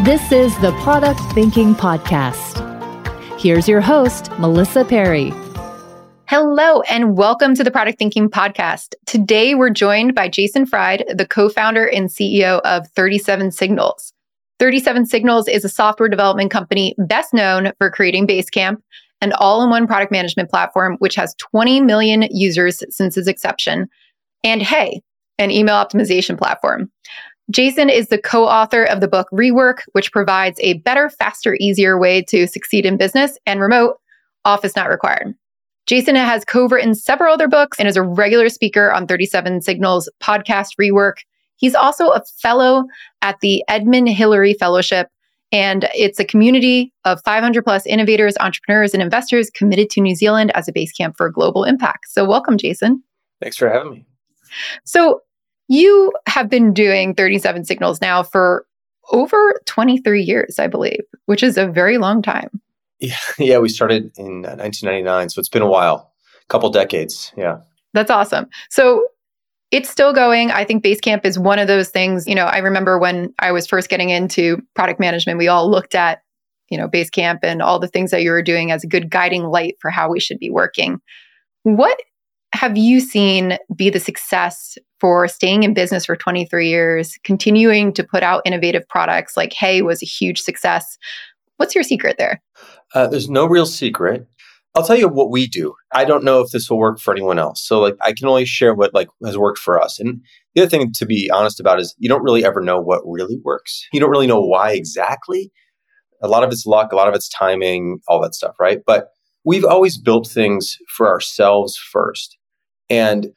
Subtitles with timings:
[0.00, 2.58] This is the Product Thinking Podcast.
[3.38, 5.32] Here's your host, Melissa Perri.
[6.26, 8.94] Hello, and welcome to the Product Thinking Podcast.
[9.06, 14.12] Today, we're joined by Jason Fried, the co founder and CEO of 37 Signals.
[14.58, 18.78] 37 Signals is a software development company best known for creating Basecamp,
[19.20, 23.88] an all in one product management platform which has 20 million users since its inception,
[24.42, 25.00] and Hey,
[25.38, 26.90] an email optimization platform.
[27.50, 31.98] Jason is the co author of the book Rework, which provides a better, faster, easier
[31.98, 33.98] way to succeed in business and remote,
[34.44, 35.34] office not required.
[35.86, 40.08] Jason has co written several other books and is a regular speaker on 37 Signals
[40.22, 41.16] podcast Rework.
[41.56, 42.84] He's also a fellow
[43.20, 45.08] at the Edmund Hillary Fellowship,
[45.50, 50.52] and it's a community of 500 plus innovators, entrepreneurs, and investors committed to New Zealand
[50.54, 52.06] as a base camp for global impact.
[52.08, 53.02] So, welcome, Jason.
[53.40, 54.04] Thanks for having me.
[54.84, 55.20] So,
[55.72, 58.66] you have been doing 37 signals now for
[59.10, 62.60] over 23 years, I believe, which is a very long time.
[63.00, 66.12] Yeah, yeah we started in uh, 1999, so it's been a while,
[66.42, 67.32] a couple decades.
[67.38, 67.60] Yeah.
[67.94, 68.48] That's awesome.
[68.68, 69.06] So
[69.70, 70.50] it's still going.
[70.50, 72.26] I think Basecamp is one of those things.
[72.26, 75.94] You know, I remember when I was first getting into product management, we all looked
[75.94, 76.20] at,
[76.68, 79.44] you know, Basecamp and all the things that you were doing as a good guiding
[79.44, 81.00] light for how we should be working.
[81.62, 81.98] What
[82.52, 88.04] have you seen be the success for staying in business for 23 years, continuing to
[88.04, 90.96] put out innovative products like Hey was a huge success?
[91.56, 92.42] What's your secret there?
[92.94, 94.26] Uh, there's no real secret.
[94.74, 95.74] I'll tell you what we do.
[95.92, 97.62] I don't know if this will work for anyone else.
[97.62, 100.00] So like I can only share what like has worked for us.
[100.00, 100.22] And
[100.54, 103.38] the other thing to be honest about is you don't really ever know what really
[103.44, 103.86] works.
[103.92, 105.50] You don't really know why exactly.
[106.22, 108.80] A lot of it's luck, a lot of it's timing, all that stuff, right?
[108.86, 109.08] But
[109.44, 112.38] we've always built things for ourselves first.
[112.92, 113.28] And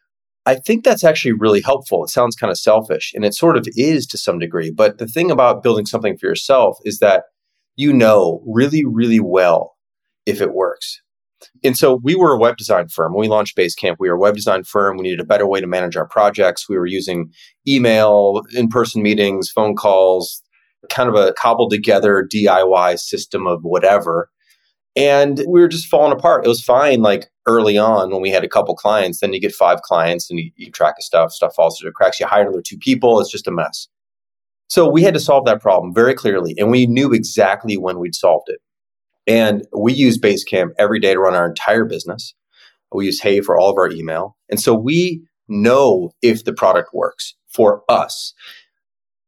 [0.46, 2.04] I think that's actually really helpful.
[2.04, 4.70] It sounds kind of selfish, and it sort of is to some degree.
[4.70, 7.24] But the thing about building something for yourself is that
[7.78, 9.76] you know really, really well
[10.26, 11.02] if it works.
[11.64, 13.14] And so we were a web design firm.
[13.14, 14.98] When we launched Basecamp, we were a web design firm.
[14.98, 16.68] We needed a better way to manage our projects.
[16.68, 17.32] We were using
[17.68, 20.44] email, in person meetings, phone calls,
[20.90, 24.30] kind of a cobbled together DIY system of whatever.
[24.96, 26.46] And we were just falling apart.
[26.46, 29.20] It was fine like early on when we had a couple clients.
[29.20, 32.20] Then you get five clients and you, you track stuff, stuff falls through the cracks.
[32.20, 33.20] You hire another two people.
[33.20, 33.88] It's just a mess.
[34.68, 36.56] So we had to solve that problem very clearly.
[36.58, 38.60] And we knew exactly when we'd solved it.
[39.28, 42.34] And we use Basecamp every day to run our entire business.
[42.94, 44.38] We use Hey for all of our email.
[44.50, 48.34] And so we know if the product works for us.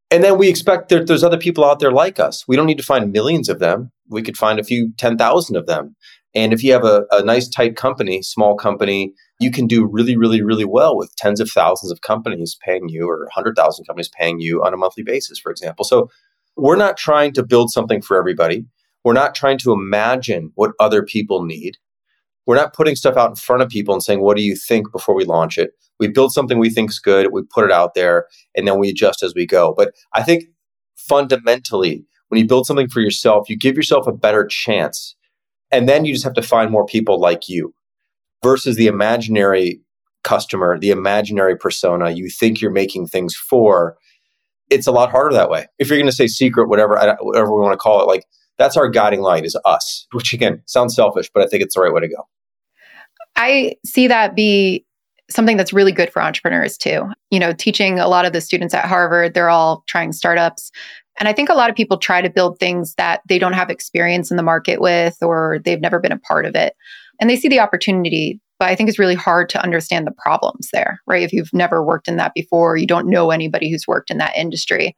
[0.09, 2.47] And then we expect that there's other people out there like us.
[2.47, 3.91] We don't need to find millions of them.
[4.09, 5.95] We could find a few 10,000 of them.
[6.35, 10.17] And if you have a, a nice, tight company, small company, you can do really,
[10.17, 14.39] really, really well with tens of thousands of companies paying you or 100,000 companies paying
[14.39, 15.85] you on a monthly basis, for example.
[15.85, 16.09] So
[16.55, 18.65] we're not trying to build something for everybody.
[19.03, 21.77] We're not trying to imagine what other people need.
[22.45, 24.91] We're not putting stuff out in front of people and saying, what do you think
[24.91, 25.71] before we launch it?
[25.99, 28.89] We build something we think is good, we put it out there, and then we
[28.89, 29.73] adjust as we go.
[29.75, 30.45] But I think
[30.95, 35.15] fundamentally, when you build something for yourself, you give yourself a better chance.
[35.71, 37.73] And then you just have to find more people like you
[38.43, 39.81] versus the imaginary
[40.23, 43.97] customer, the imaginary persona you think you're making things for.
[44.69, 45.67] It's a lot harder that way.
[45.79, 48.25] If you're going to say secret, whatever, whatever we want to call it, like
[48.57, 51.81] that's our guiding light is us, which again sounds selfish, but I think it's the
[51.81, 52.27] right way to go.
[53.35, 54.85] I see that be
[55.29, 57.05] something that's really good for entrepreneurs too.
[57.31, 60.71] You know, teaching a lot of the students at Harvard, they're all trying startups.
[61.19, 63.69] And I think a lot of people try to build things that they don't have
[63.69, 66.75] experience in the market with or they've never been a part of it.
[67.19, 70.69] And they see the opportunity, but I think it's really hard to understand the problems
[70.71, 71.23] there, right?
[71.23, 74.35] If you've never worked in that before, you don't know anybody who's worked in that
[74.37, 74.95] industry.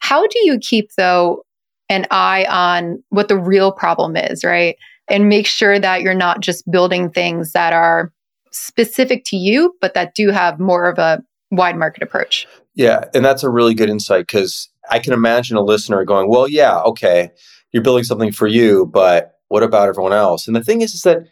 [0.00, 1.44] How do you keep, though,
[1.88, 4.76] an eye on what the real problem is, right?
[5.08, 8.12] And make sure that you're not just building things that are
[8.50, 11.22] specific to you, but that do have more of a
[11.52, 12.48] wide market approach.
[12.74, 13.04] Yeah.
[13.14, 16.80] And that's a really good insight because I can imagine a listener going, well, yeah,
[16.80, 17.30] okay,
[17.72, 20.46] you're building something for you, but what about everyone else?
[20.46, 21.24] And the thing is, is that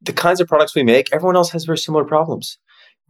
[0.00, 2.58] the kinds of products we make, everyone else has very similar problems.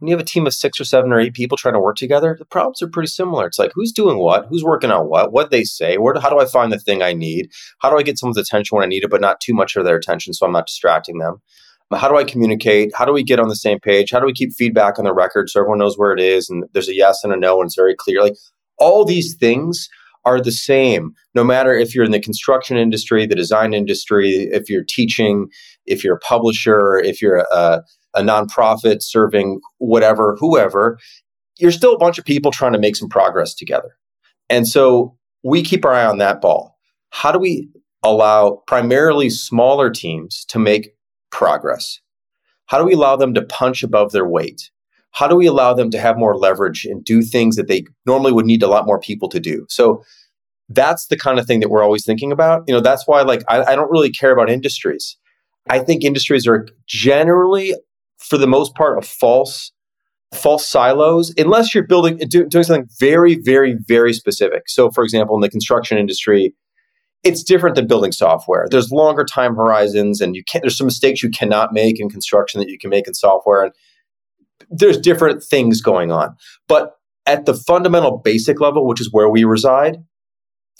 [0.01, 1.95] when you have a team of six or seven or eight people trying to work
[1.95, 3.45] together, the problems are pretty similar.
[3.45, 6.39] It's like who's doing what, who's working on what, what they say, where, how do
[6.39, 9.03] I find the thing I need, how do I get someone's attention when I need
[9.03, 11.41] it, but not too much of their attention so I'm not distracting them.
[11.93, 12.91] How do I communicate?
[12.95, 14.11] How do we get on the same page?
[14.11, 16.63] How do we keep feedback on the record so everyone knows where it is and
[16.73, 18.21] there's a yes and a no and it's very clear?
[18.23, 18.37] Like
[18.81, 19.87] all these things
[20.25, 24.69] are the same, no matter if you're in the construction industry, the design industry, if
[24.69, 25.47] you're teaching,
[25.85, 27.81] if you're a publisher, if you're a,
[28.15, 30.97] a nonprofit serving whatever, whoever,
[31.59, 33.97] you're still a bunch of people trying to make some progress together.
[34.49, 36.77] And so we keep our eye on that ball.
[37.09, 37.69] How do we
[38.03, 40.95] allow primarily smaller teams to make
[41.31, 41.99] progress?
[42.65, 44.71] How do we allow them to punch above their weight?
[45.11, 48.31] How do we allow them to have more leverage and do things that they normally
[48.31, 49.65] would need a lot more people to do?
[49.69, 50.03] So
[50.69, 52.63] that's the kind of thing that we're always thinking about.
[52.67, 55.17] You know, that's why like I, I don't really care about industries.
[55.69, 57.75] I think industries are generally,
[58.17, 59.71] for the most part, a false
[60.33, 65.35] false silos unless you're building do, doing something very very very specific so for example
[65.35, 66.53] in the construction industry
[67.23, 71.21] it's different than building software there's longer time horizons and you can't there's some mistakes
[71.21, 73.73] you cannot make in construction that you can make in software and
[74.71, 76.35] there's different things going on
[76.67, 76.93] but
[77.25, 79.97] at the fundamental basic level which is where we reside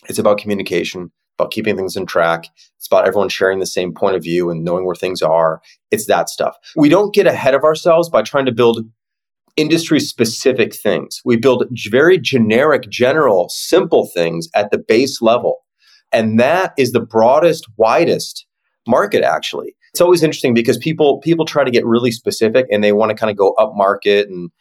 [0.09, 1.11] it's about communication
[1.41, 2.45] about keeping things in track.
[2.77, 5.61] It's about everyone sharing the same point of view and knowing where things are.
[5.89, 6.55] It's that stuff.
[6.75, 8.85] We don't get ahead of ourselves by trying to build
[9.57, 11.21] industry specific things.
[11.25, 15.57] We build very generic, general, simple things at the base level.
[16.11, 18.45] And that is the broadest, widest
[18.87, 19.75] market actually.
[19.93, 23.15] It's always interesting because people people try to get really specific and they want to
[23.15, 24.51] kind of go up market and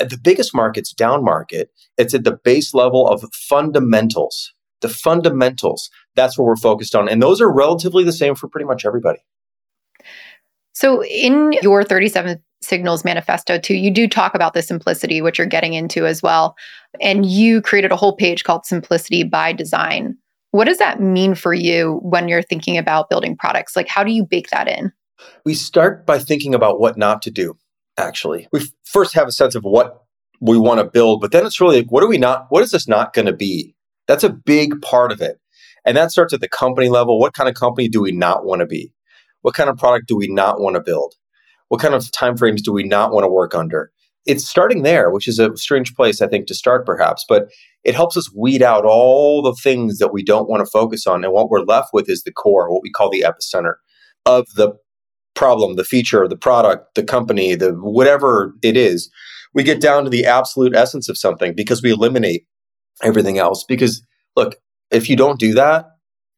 [0.00, 1.70] uh, the biggest market's down market.
[1.96, 5.90] It's at the base level of fundamentals the fundamentals.
[6.14, 7.08] That's what we're focused on.
[7.08, 9.18] And those are relatively the same for pretty much everybody.
[10.72, 15.46] So, in your 37 Signals manifesto, too, you do talk about the simplicity, which you're
[15.46, 16.56] getting into as well.
[17.00, 20.16] And you created a whole page called Simplicity by Design.
[20.50, 23.76] What does that mean for you when you're thinking about building products?
[23.76, 24.92] Like, how do you bake that in?
[25.44, 27.56] We start by thinking about what not to do,
[27.98, 28.48] actually.
[28.52, 30.02] We first have a sense of what
[30.40, 32.70] we want to build, but then it's really like, what are we not, what is
[32.70, 33.74] this not going to be?
[34.06, 35.38] That's a big part of it.
[35.84, 37.18] And that starts at the company level.
[37.18, 38.92] What kind of company do we not want to be?
[39.42, 41.14] What kind of product do we not want to build?
[41.68, 43.90] What kind of timeframes do we not want to work under?
[44.28, 47.48] It's starting there, which is a strange place, I think, to start perhaps, but
[47.82, 51.24] it helps us weed out all the things that we don't want to focus on.
[51.24, 53.74] And what we're left with is the core, what we call the epicenter
[54.26, 54.72] of the
[55.34, 59.10] problem, the feature, the product, the company, the whatever it is.
[59.54, 62.44] We get down to the absolute essence of something because we eliminate
[63.02, 63.64] everything else.
[63.66, 64.04] Because
[64.36, 64.56] look,
[64.90, 65.86] if you don't do that,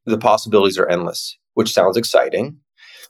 [0.07, 2.59] the possibilities are endless, which sounds exciting,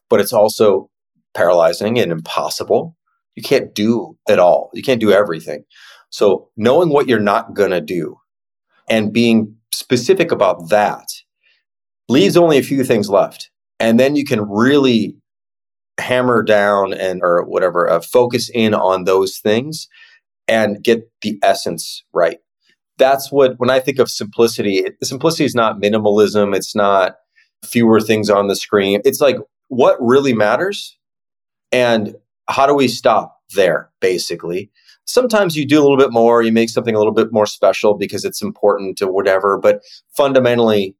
[0.08, 0.88] but it's also
[1.34, 2.96] paralyzing and impossible.
[3.36, 4.70] You can't do it all.
[4.74, 5.64] You can't do everything.
[6.10, 8.16] So knowing what you're not going to do
[8.88, 11.06] and being specific about that
[12.08, 13.50] leaves only a few things left.
[13.78, 15.16] And then you can really
[15.98, 19.86] hammer down and or whatever uh, focus in on those things
[20.48, 22.38] and get the essence right
[23.00, 26.54] that's what when I think of simplicity, it, simplicity is not minimalism.
[26.54, 27.16] It's not
[27.64, 29.00] fewer things on the screen.
[29.04, 29.38] It's like
[29.68, 30.96] what really matters
[31.72, 32.14] and
[32.50, 34.70] how do we stop there, basically.
[35.04, 37.94] Sometimes you do a little bit more, you make something a little bit more special
[37.94, 39.58] because it's important or whatever.
[39.58, 39.82] But
[40.16, 40.94] fundamentally,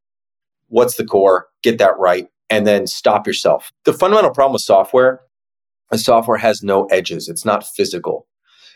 [0.69, 1.47] what's the core?
[1.63, 3.71] Get that right and then stop yourself.
[3.85, 5.21] The fundamental problem with software
[5.93, 8.27] is software has no edges, it's not physical.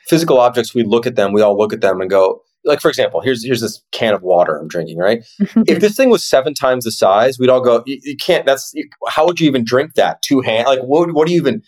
[0.06, 2.88] Physical objects, we look at them, we all look at them and go, like for
[2.88, 5.24] example, here's here's this can of water I'm drinking, right?
[5.66, 8.46] if this thing was seven times the size, we'd all go, you, you can't.
[8.46, 10.22] That's you, how would you even drink that?
[10.22, 11.12] Two hand, like what?
[11.12, 11.62] What do you even?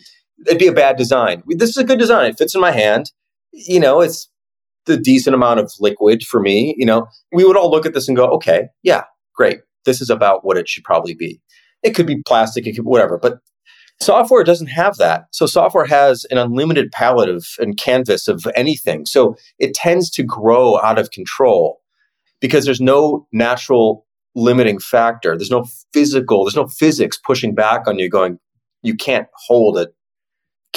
[0.45, 1.43] It'd be a bad design.
[1.47, 2.29] This is a good design.
[2.29, 3.11] It fits in my hand.
[3.51, 4.29] You know, it's
[4.85, 6.75] the decent amount of liquid for me.
[6.77, 9.03] You know, we would all look at this and go, okay, yeah,
[9.35, 9.59] great.
[9.85, 11.41] This is about what it should probably be.
[11.83, 13.39] It could be plastic, it could whatever, but
[13.99, 15.25] Software doesn't have that.
[15.31, 19.05] So software has an unlimited palette of and canvas of anything.
[19.05, 21.81] So it tends to grow out of control
[22.39, 25.35] because there's no natural limiting factor.
[25.35, 28.37] There's no physical, there's no physics pushing back on you going,
[28.83, 29.87] you can't hold a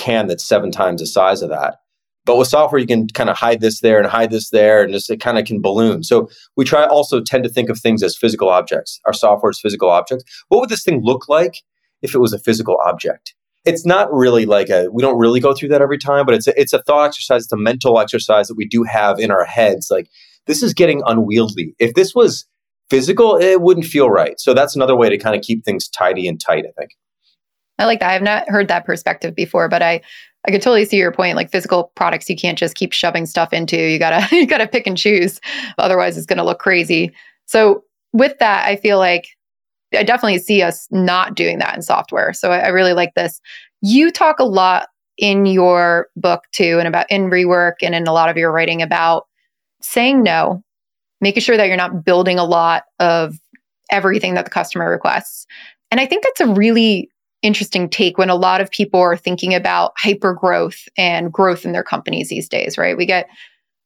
[0.00, 1.76] can that's seven times the size of that.
[2.26, 4.92] But with software, you can kind of hide this there and hide this there, and
[4.92, 6.02] just it kind of can balloon.
[6.02, 9.00] So we try also tend to think of things as physical objects.
[9.06, 10.24] Our software is physical objects.
[10.48, 11.62] What would this thing look like
[12.02, 13.34] if it was a physical object.
[13.64, 16.46] It's not really like a, we don't really go through that every time, but it's
[16.46, 19.44] a, it's a thought exercise, it's a mental exercise that we do have in our
[19.44, 19.88] heads.
[19.90, 20.08] Like,
[20.46, 21.74] this is getting unwieldy.
[21.78, 22.46] If this was
[22.88, 24.40] physical, it wouldn't feel right.
[24.40, 26.92] So that's another way to kind of keep things tidy and tight, I think.
[27.80, 28.10] I like that.
[28.10, 30.02] I've not heard that perspective before, but I
[30.46, 31.36] I could totally see your point.
[31.36, 33.76] Like physical products, you can't just keep shoving stuff into.
[33.76, 35.40] You gotta you gotta pick and choose.
[35.78, 37.12] Otherwise, it's gonna look crazy.
[37.46, 37.82] So
[38.12, 39.28] with that, I feel like
[39.94, 42.32] I definitely see us not doing that in software.
[42.32, 43.40] So I, I really like this.
[43.80, 48.12] You talk a lot in your book too, and about in rework and in a
[48.12, 49.26] lot of your writing about
[49.80, 50.62] saying no,
[51.20, 53.38] making sure that you're not building a lot of
[53.90, 55.46] everything that the customer requests.
[55.90, 57.10] And I think that's a really
[57.42, 61.72] interesting take when a lot of people are thinking about hyper growth and growth in
[61.72, 62.96] their companies these days, right?
[62.96, 63.28] We get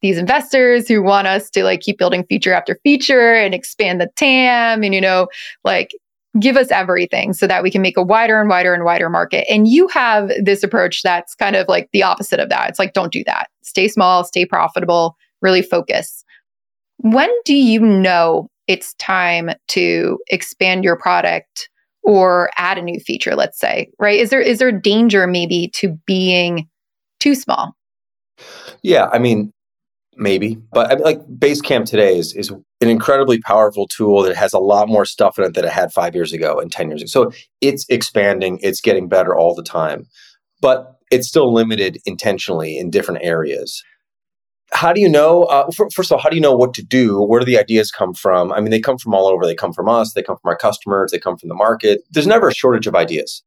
[0.03, 4.11] these investors who want us to like keep building feature after feature and expand the
[4.17, 5.29] TAM and, you know,
[5.63, 5.93] like
[6.41, 9.47] give us everything so that we can make a wider and wider and wider market.
[9.49, 12.69] And you have this approach that's kind of like the opposite of that.
[12.69, 13.49] It's like, don't do that.
[13.63, 16.25] Stay small, stay profitable, really focus.
[16.99, 21.69] When do you know it's time to expand your product
[22.05, 24.21] or add a new feature, let's say, right?
[24.21, 26.69] Is there is there danger maybe to being
[27.19, 27.75] too small?
[28.83, 29.53] Yeah, I mean,
[30.17, 34.53] maybe, but I mean, like Basecamp today is is an incredibly powerful tool that has
[34.53, 37.01] a lot more stuff in it than it had five years ago and ten years
[37.01, 37.09] ago.
[37.09, 40.07] So it's expanding, it's getting better all the time,
[40.61, 43.83] but it's still limited intentionally in different areas
[44.73, 47.23] how do you know uh, first of all how do you know what to do?
[47.23, 48.53] Where do the ideas come from?
[48.53, 49.45] I mean they come from all over.
[49.45, 50.13] They come from us.
[50.13, 51.11] They come from our customers.
[51.11, 52.03] They come from the market.
[52.11, 53.43] There's never a shortage of ideas.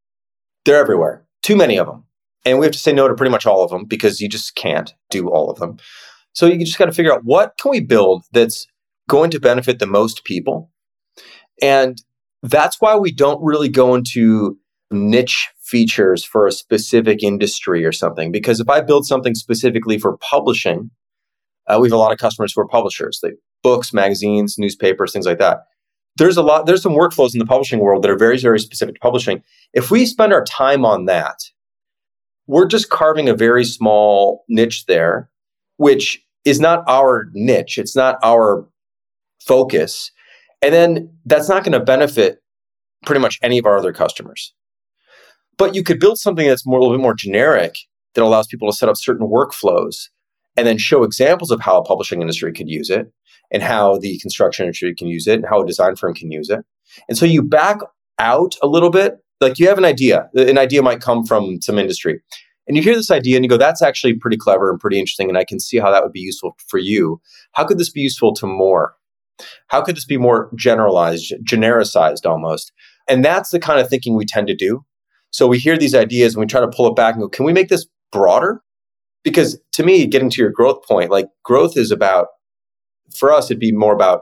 [0.66, 1.26] They're everywhere.
[1.44, 2.04] Too many of them
[2.46, 4.56] and we have to say no to pretty much all of them because you just
[4.56, 5.78] can't do all of them
[6.38, 8.68] so you just got to figure out what can we build that's
[9.10, 10.70] going to benefit the most people.
[11.64, 12.00] And
[12.44, 14.58] that's why we don't really go into
[14.92, 20.16] niche features for a specific industry or something because if i build something specifically for
[20.20, 20.90] publishing
[21.68, 25.26] uh, we have a lot of customers who are publishers, like books, magazines, newspapers, things
[25.26, 25.66] like that.
[26.16, 26.66] There's a lot.
[26.66, 29.44] There's some workflows in the publishing world that are very, very specific to publishing.
[29.74, 31.38] If we spend our time on that,
[32.48, 35.30] we're just carving a very small niche there,
[35.76, 37.78] which is not our niche.
[37.78, 38.68] It's not our
[39.40, 40.12] focus,
[40.62, 42.42] and then that's not going to benefit
[43.06, 44.54] pretty much any of our other customers.
[45.58, 47.76] But you could build something that's more a little bit more generic
[48.16, 50.08] that allows people to set up certain workflows
[50.58, 53.12] and then show examples of how a publishing industry could use it
[53.52, 56.50] and how the construction industry can use it and how a design firm can use
[56.50, 56.66] it.
[57.08, 57.80] And so you back
[58.20, 60.30] out a little bit, like you have an idea.
[60.36, 62.20] An idea might come from some industry.
[62.68, 65.30] And you hear this idea and you go, that's actually pretty clever and pretty interesting.
[65.30, 67.22] And I can see how that would be useful for you.
[67.54, 68.94] How could this be useful to more?
[69.68, 72.74] How could this be more generalized, genericized almost?
[73.08, 74.84] And that's the kind of thinking we tend to do.
[75.30, 77.46] So we hear these ideas and we try to pull it back and go, can
[77.46, 78.62] we make this broader?
[79.24, 82.28] Because to me getting to your growth point like growth is about
[83.16, 84.22] for us it'd be more about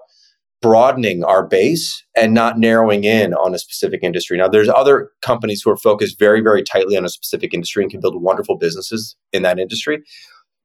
[0.62, 4.36] broadening our base and not narrowing in on a specific industry.
[4.36, 7.92] Now there's other companies who are focused very very tightly on a specific industry and
[7.92, 10.02] can build wonderful businesses in that industry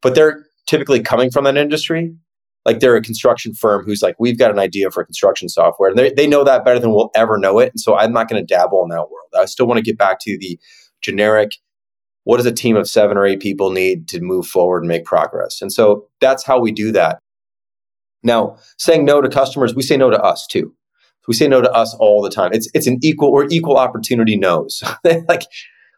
[0.03, 2.15] but they're typically coming from that industry.
[2.67, 5.91] Like they're a construction firm who's like we've got an idea for construction software.
[5.91, 8.29] And they, they know that better than we'll ever know it and so i'm not
[8.29, 9.29] going to dabble in that world.
[9.37, 10.59] I still want to get back to the
[11.03, 11.53] generic
[12.25, 15.05] what does a team of seven or eight people need to move forward and make
[15.05, 15.63] progress?
[15.63, 17.19] And so that's how we do that.
[18.23, 20.75] Now, saying no to customers, we say no to us too.
[21.29, 22.51] We say no to us all the time.
[22.53, 24.83] It's it's an equal or equal opportunity no's.
[25.29, 25.43] like,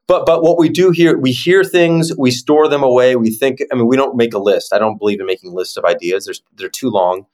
[0.07, 3.17] but but what we do here, we hear things, we store them away.
[3.17, 3.61] We think.
[3.73, 4.73] I mean, we don't make a list.
[4.73, 6.27] I don't believe in making lists of ideas.
[6.27, 7.27] There's they're too long.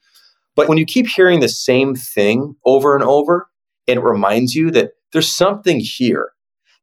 [0.55, 3.49] But when you keep hearing the same thing over and over,
[3.87, 6.31] and it reminds you that there's something here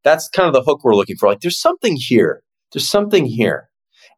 [0.06, 1.28] that's kind of the hook we're looking for.
[1.28, 2.42] Like, there's something here.
[2.72, 3.68] There's something here.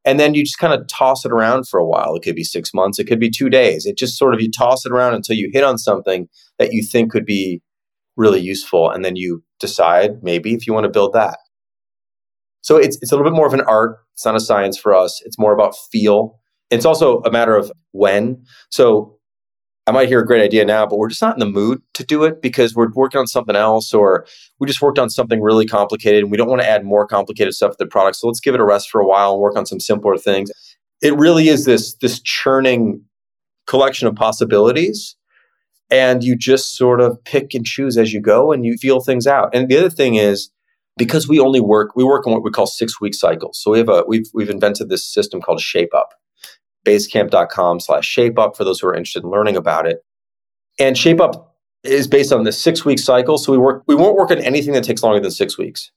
[0.05, 2.15] And then you just kind of toss it around for a while.
[2.15, 3.87] It could be six months, it could be two days.
[3.87, 6.29] It just sort of you toss it around until you hit on something
[6.59, 7.63] that you think could be
[8.17, 8.91] really useful.
[8.91, 11.39] And then you decide maybe if you want to build that.
[12.61, 13.99] So it's, it's a little bit more of an art.
[14.13, 15.23] It's not a science for us.
[15.25, 16.39] It's more about feel.
[16.71, 18.43] It's also a matter of when.
[18.71, 19.18] So
[19.89, 22.05] I might hear a great idea now, but we're just not in the mood to
[22.05, 24.27] do it because we're working on something else or
[24.61, 27.55] we just worked on something really complicated and we don't want to add more complicated
[27.55, 28.17] stuff to the product.
[28.17, 30.51] So let's give it a rest for a while and work on some simpler things.
[31.01, 33.03] It really is this this churning
[33.67, 35.17] collection of possibilities
[35.91, 39.27] and you just sort of pick and choose as you go and you feel things
[39.27, 39.55] out.
[39.55, 40.51] And the other thing is
[40.99, 43.59] because we only work we work on what we call 6 week cycles.
[43.59, 46.11] So we have a we've we've invented this system called shape up
[46.89, 50.05] basecamp.com slash shapeup for those who are interested in learning about it.
[50.79, 51.45] And shapeup
[51.85, 53.37] is based on the six week cycle.
[53.39, 55.91] So we work we won't work on anything that takes longer than six weeks.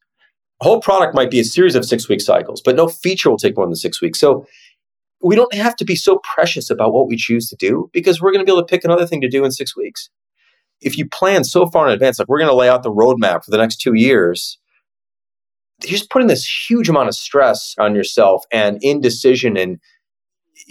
[0.62, 3.38] A whole product might be a series of six week cycles, but no feature will
[3.38, 4.20] take more than six weeks.
[4.20, 4.46] So
[5.24, 8.32] we don't have to be so precious about what we choose to do because we're
[8.32, 10.10] going to be able to pick another thing to do in six weeks.
[10.82, 13.44] If you plan so far in advance, like we're going to lay out the roadmap
[13.44, 14.58] for the next two years,
[15.84, 19.80] you're just putting this huge amount of stress on yourself and indecision and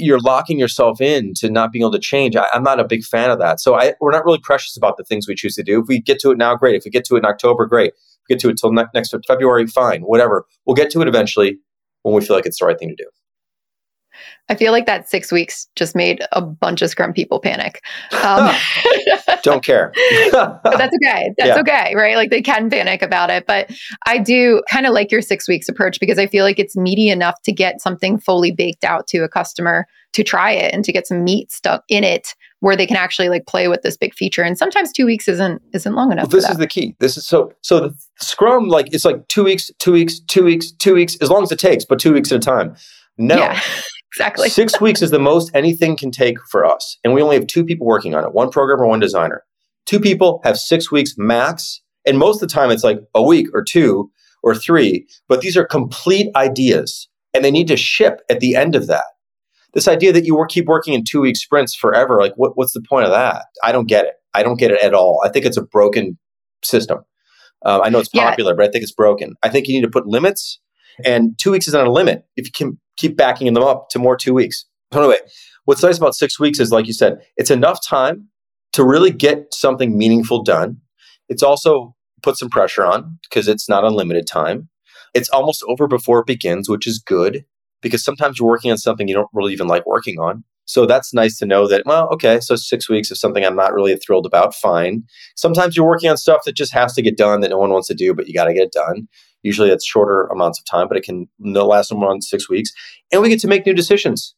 [0.01, 2.37] you're locking yourself in to not being able to change.
[2.37, 3.61] I, am not a big fan of that.
[3.61, 5.81] So I, we're not really precious about the things we choose to do.
[5.81, 6.77] If we get to it now, great.
[6.77, 7.93] If we get to it in October, great.
[7.95, 10.03] If we get to it till ne- next February, fine.
[10.03, 10.47] Whatever.
[10.67, 11.59] We'll get to it eventually
[12.03, 13.09] when we feel like it's the right thing to do.
[14.49, 17.83] I feel like that six weeks just made a bunch of Scrum people panic.
[18.25, 18.53] Um,
[19.43, 19.93] Don't care.
[20.33, 21.33] but that's okay.
[21.39, 21.61] That's yeah.
[21.61, 22.17] okay, right?
[22.17, 23.47] Like they can panic about it.
[23.47, 23.71] But
[24.07, 27.11] I do kind of like your six weeks approach because I feel like it's meaty
[27.11, 30.93] enough to get something fully baked out to a customer to try it and to
[30.93, 34.15] get some meat stuck in it where they can actually like play with this big
[34.15, 34.43] feature.
[34.43, 36.25] And sometimes two weeks isn't isn't long enough.
[36.25, 36.95] Well, this is the key.
[36.99, 40.71] This is so so the Scrum like it's like two weeks, two weeks, two weeks,
[40.73, 42.77] two weeks, as long as it takes, but two weeks at a time.
[43.19, 43.37] No.
[43.37, 43.61] Yeah.
[44.13, 44.49] Exactly.
[44.49, 46.99] Six weeks is the most anything can take for us.
[47.05, 49.45] And we only have two people working on it one programmer, one designer.
[49.87, 51.81] Two people have six weeks max.
[52.07, 54.11] And most of the time, it's like a week or two
[54.43, 55.07] or three.
[55.29, 59.05] But these are complete ideas and they need to ship at the end of that.
[59.75, 62.73] This idea that you work, keep working in two week sprints forever, like what, what's
[62.73, 63.47] the point of that?
[63.63, 64.15] I don't get it.
[64.35, 65.21] I don't get it at all.
[65.25, 66.19] I think it's a broken
[66.63, 67.01] system.
[67.65, 68.57] Uh, I know it's popular, yeah.
[68.57, 69.35] but I think it's broken.
[69.43, 70.61] I think you need to put limits,
[71.05, 72.25] and two weeks is not a limit.
[72.37, 74.67] If you can keep backing them up to more two weeks.
[74.93, 75.19] So anyway,
[75.65, 78.29] what's nice about six weeks is, like you said, it's enough time
[78.73, 80.79] to really get something meaningful done.
[81.29, 84.69] It's also put some pressure on because it's not unlimited time.
[85.15, 87.45] It's almost over before it begins, which is good
[87.83, 90.45] because sometimes you're working on something you don't really even like working on.
[90.67, 93.73] So that's nice to know that, well, okay, so six weeks of something I'm not
[93.73, 95.03] really thrilled about, fine.
[95.35, 97.89] Sometimes you're working on stuff that just has to get done that no one wants
[97.89, 99.09] to do, but you got to get it done.
[99.43, 102.71] Usually it's shorter amounts of time, but it can last than six weeks.
[103.13, 104.35] And we get to make new decisions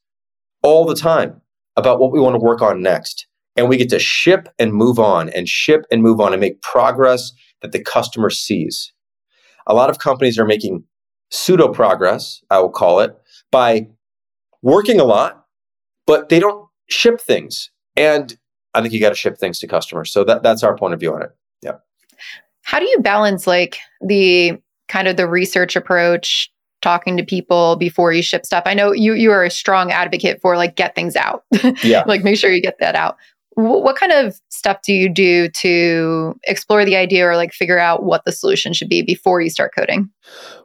[0.63, 1.41] all the time
[1.77, 3.27] about what we want to work on next.
[3.57, 6.63] And we get to ship and move on and ship and move on and make
[6.63, 8.93] progress that the customer sees.
[9.67, 10.85] A lot of companies are making
[11.31, 13.17] pseudo progress, I will call it,
[13.51, 13.89] by
[14.63, 15.45] working a lot,
[16.07, 17.71] but they don't ship things.
[17.97, 18.37] And
[18.75, 20.13] I think you got to ship things to customers.
[20.13, 21.31] So that, that's our point of view on it.
[21.63, 21.77] Yeah.
[22.63, 24.59] How do you balance like the
[24.93, 26.53] kind of the research approach
[26.83, 28.65] talking to people before you ship stuff.
[28.67, 31.45] I know you you are a strong advocate for like get things out.
[31.83, 32.05] Yeah.
[32.07, 33.17] Like make sure you get that out.
[33.57, 37.79] W- what kind of stuff do you do to explore the idea or like figure
[37.79, 40.11] out what the solution should be before you start coding?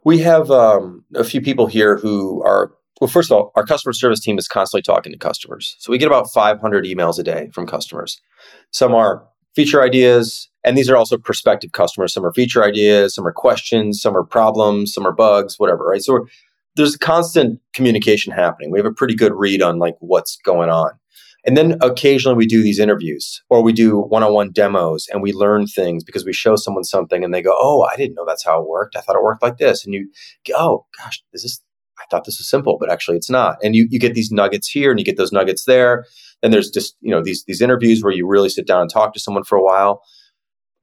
[0.03, 3.93] We have um, a few people here who are well first of all our customer
[3.93, 5.75] service team is constantly talking to customers.
[5.79, 8.19] So we get about 500 emails a day from customers.
[8.71, 12.13] Some are feature ideas and these are also prospective customers.
[12.13, 16.01] Some are feature ideas, some are questions, some are problems, some are bugs, whatever, right?
[16.01, 16.27] So
[16.75, 18.69] there's constant communication happening.
[18.69, 20.91] We have a pretty good read on like what's going on.
[21.45, 25.23] And then occasionally we do these interviews or we do one on one demos and
[25.23, 28.25] we learn things because we show someone something and they go, Oh, I didn't know
[28.27, 28.97] that's how it worked.
[28.97, 29.85] I thought it worked like this.
[29.85, 30.11] And you
[30.45, 31.61] go, Oh, gosh, is this,
[31.97, 33.55] I thought this was simple, but actually it's not.
[33.63, 36.03] And you, you get these nuggets here and you get those nuggets there.
[36.41, 39.13] Then there's just, you know, these, these interviews where you really sit down and talk
[39.13, 40.01] to someone for a while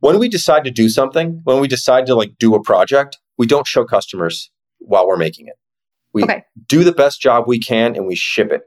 [0.04, 3.46] when we decide to do something, when we decide to like do a project, we
[3.46, 5.54] don't show customers while we're making it.
[6.12, 6.44] We okay.
[6.66, 8.60] do the best job we can and we ship it.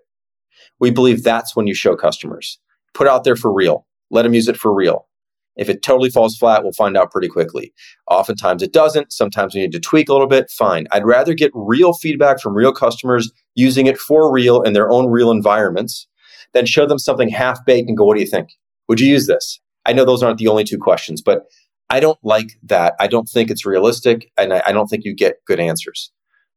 [0.80, 2.60] We believe that's when you show customers.
[2.96, 3.86] Put out there for real.
[4.10, 5.08] Let them use it for real.
[5.56, 7.72] If it totally falls flat, we'll find out pretty quickly.
[8.10, 9.14] Oftentimes it doesn't.
[9.14, 10.50] Sometimes we need to tweak a little bit.
[10.50, 10.88] Fine.
[10.92, 15.06] I'd rather get real feedback from real customers using it for real in their own
[15.06, 16.08] real environments
[16.56, 18.50] than show them something half baked and go, what do you think?
[18.88, 19.60] Would you use this?
[19.88, 21.44] I know those aren't the only two questions, but
[21.90, 22.94] I don't like that.
[23.00, 26.12] I don't think it's realistic, and I, I don't think you get good answers.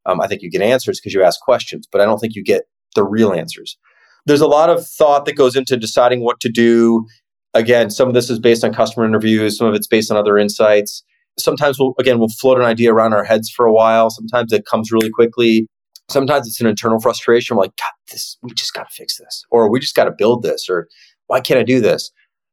[0.05, 2.43] Um, I think you get answers because you ask questions, but I don't think you
[2.43, 2.63] get
[2.95, 3.77] the real answers.
[4.25, 7.05] There's a lot of thought that goes into deciding what to do.
[7.53, 10.37] Again, some of this is based on customer interviews, some of it's based on other
[10.37, 11.03] insights.
[11.39, 14.09] Sometimes we'll again we'll float an idea around our heads for a while.
[14.09, 15.67] Sometimes it comes really quickly.
[16.09, 17.55] Sometimes it's an internal frustration.
[17.55, 20.11] We're like, God, this we just got to fix this, or we just got to
[20.11, 20.87] build this, or
[21.27, 22.11] why can't I do this?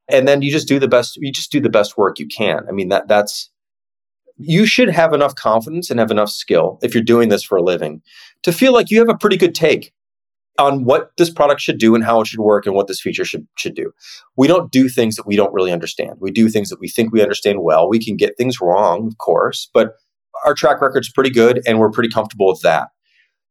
[0.09, 2.61] And then you just do the best you just do the best work you can
[2.69, 3.51] i mean that that's
[4.37, 7.63] you should have enough confidence and have enough skill if you're doing this for a
[7.63, 8.01] living
[8.43, 9.93] to feel like you have a pretty good take
[10.59, 13.25] on what this product should do and how it should work and what this feature
[13.25, 13.93] should should do.
[14.37, 16.17] We don't do things that we don't really understand.
[16.21, 17.89] We do things that we think we understand well.
[17.89, 19.95] We can get things wrong, of course, but
[20.45, 22.89] our track record's pretty good and we're pretty comfortable with that.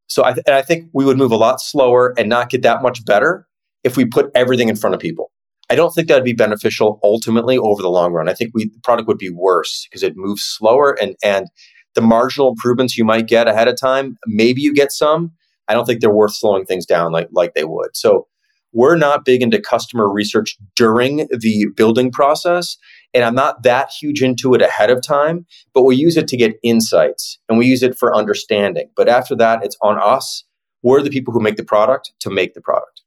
[0.06, 2.82] So I, th- I think we would move a lot slower and not get that
[2.82, 3.46] much better
[3.84, 5.30] if we put everything in front of people.
[5.70, 8.28] I don't think that'd be beneficial ultimately over the long run.
[8.28, 11.46] I think we, the product would be worse because it moves slower and and
[11.94, 15.32] the marginal improvements you might get ahead of time, maybe you get some.
[15.66, 17.96] I don't think they're worth slowing things down like like they would.
[17.96, 18.28] So
[18.72, 22.76] we're not big into customer research during the building process.
[23.14, 26.36] And I'm not that huge into it ahead of time, but we use it to
[26.36, 28.90] get insights and we use it for understanding.
[28.94, 30.44] But after that, it's on us.
[30.82, 33.02] We're the people who make the product to make the product.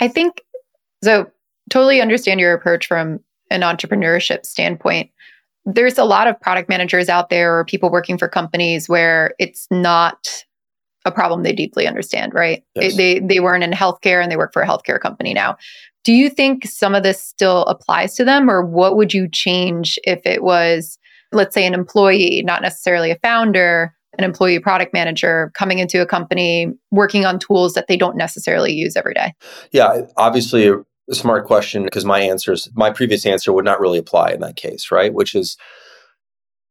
[0.00, 0.42] I think
[1.02, 1.30] so.
[1.68, 3.18] Totally understand your approach from
[3.50, 5.10] an entrepreneurship standpoint.
[5.64, 9.66] There's a lot of product managers out there or people working for companies where it's
[9.68, 10.44] not
[11.04, 12.62] a problem they deeply understand, right?
[12.76, 12.94] Yes.
[12.94, 15.56] They, they, they weren't in healthcare and they work for a healthcare company now.
[16.04, 19.98] Do you think some of this still applies to them, or what would you change
[20.04, 21.00] if it was,
[21.32, 26.06] let's say, an employee, not necessarily a founder, an employee product manager coming into a
[26.06, 29.32] company working on tools that they don't necessarily use every day?
[29.72, 34.32] Yeah, obviously a smart question because my answers, my previous answer would not really apply
[34.32, 35.12] in that case, right?
[35.12, 35.56] Which is,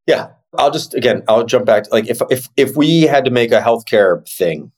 [0.08, 1.84] yeah, I'll just again, I'll jump back.
[1.84, 4.72] To, like if if if we had to make a healthcare thing,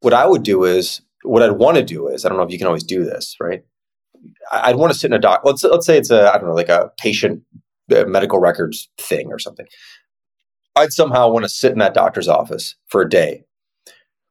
[0.00, 2.52] what I would do is what I'd want to do is I don't know if
[2.52, 3.62] you can always do this, right?
[4.52, 5.42] I'd want to sit in a doc.
[5.44, 7.42] Let's let's say it's a I don't know like a patient
[7.94, 9.66] uh, medical records thing or something.
[10.78, 13.44] I'd somehow want to sit in that doctor's office for a day,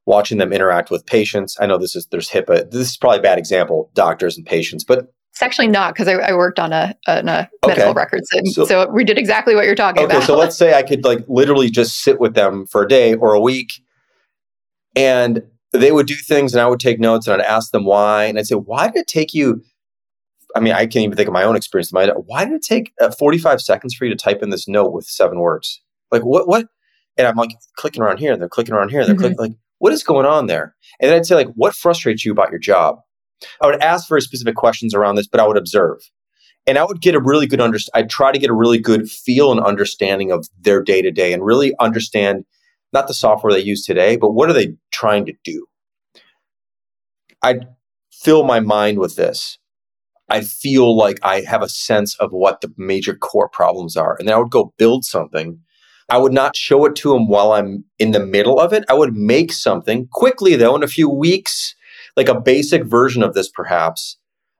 [0.05, 1.57] watching them interact with patients.
[1.59, 2.71] I know this is there's HIPAA.
[2.71, 6.13] This is probably a bad example, doctors and patients, but it's actually not because I,
[6.13, 9.65] I, worked on a, on a medical records, and so, so, we did exactly what
[9.65, 10.15] you're talking about.
[10.15, 10.25] okay, about.
[10.25, 13.35] so let's say I could like literally just sit with them for a day or
[13.35, 13.69] a week,
[14.95, 18.25] and they would do things, and I would take notes, and I'd ask them why,
[18.25, 19.61] and I'd say, "Why did it take you?"
[20.55, 21.91] I mean, I can't even think of my own experience.
[21.91, 25.05] Why did it take uh, 45 seconds for you to type in this note with
[25.05, 25.83] seven words?
[26.11, 26.47] Like what?
[26.47, 26.67] What?
[27.17, 29.35] And I'm like clicking around here, and they're clicking around here, and they're mm-hmm.
[29.35, 30.75] clicking like, what is going on there?
[30.99, 32.99] And then I'd say like, what frustrates you about your job?
[33.61, 35.99] I would ask very specific questions around this, but I would observe.
[36.65, 39.09] And I would get a really good under I'd try to get a really good
[39.09, 42.45] feel and understanding of their day to day and really understand
[42.93, 45.65] not the software they use today, but what are they trying to do?
[47.41, 47.67] I'd
[48.11, 49.59] fill my mind with this.
[50.29, 54.17] I feel like I have a sense of what the major core problems are.
[54.19, 55.59] And then I would go build something.
[56.09, 58.85] I would not show it to them while I'm in the middle of it.
[58.87, 61.75] I would make something quickly, though, in a few weeks,
[62.15, 64.17] like a basic version of this perhaps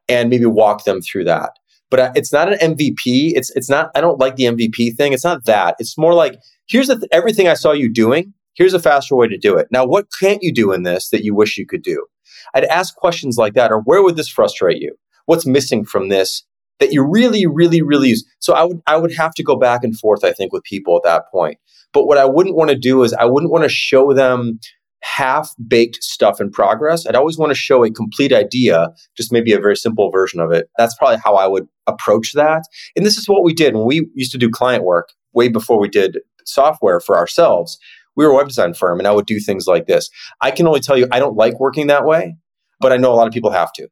[0.10, 1.52] and maybe walk them through that.
[1.90, 5.14] But uh, it's not an mvp it's it's not i don't like the mvp thing.
[5.14, 5.76] It's not that.
[5.80, 8.34] It's more like here's th- everything i saw you doing.
[8.56, 9.68] Here's a faster way to do it.
[9.72, 12.06] Now what can't you do in this that you wish you could do?
[12.54, 14.96] I'd ask questions like that or where would this frustrate you?
[15.26, 16.44] What's missing from this
[16.80, 19.84] that you really really really use so i would i would have to go back
[19.84, 21.58] and forth i think with people at that point
[21.94, 24.60] but what i wouldn't want to do is i wouldn't want to show them
[25.04, 27.06] half baked stuff in progress.
[27.06, 30.52] I'd always want to show a complete idea, just maybe a very simple version of
[30.52, 30.70] it.
[30.78, 32.64] That's probably how I would approach that.
[32.96, 35.80] And this is what we did when we used to do client work way before
[35.80, 37.78] we did software for ourselves.
[38.16, 40.10] We were a web design firm and I would do things like this.
[40.42, 42.36] I can only tell you I don't like working that way,
[42.80, 43.88] but I know a lot of people have to.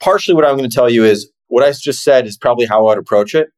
[0.00, 2.86] Partially what I'm going to tell you is what I just said is probably how
[2.86, 3.48] I'd approach it.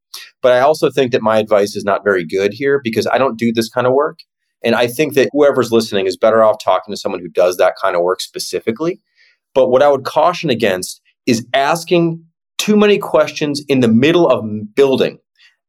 [0.42, 3.38] But I also think that my advice is not very good here because I don't
[3.38, 4.18] do this kind of work.
[4.62, 7.74] And I think that whoever's listening is better off talking to someone who does that
[7.81, 9.00] kind of work specifically.
[9.55, 12.24] But what I would caution against is asking
[12.59, 15.18] too many questions in the middle of building.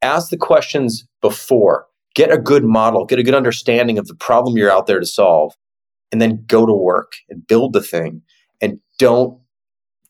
[0.01, 1.85] Ask the questions before.
[2.15, 5.05] Get a good model, get a good understanding of the problem you're out there to
[5.05, 5.53] solve,
[6.11, 8.21] and then go to work and build the thing.
[8.59, 9.39] And don't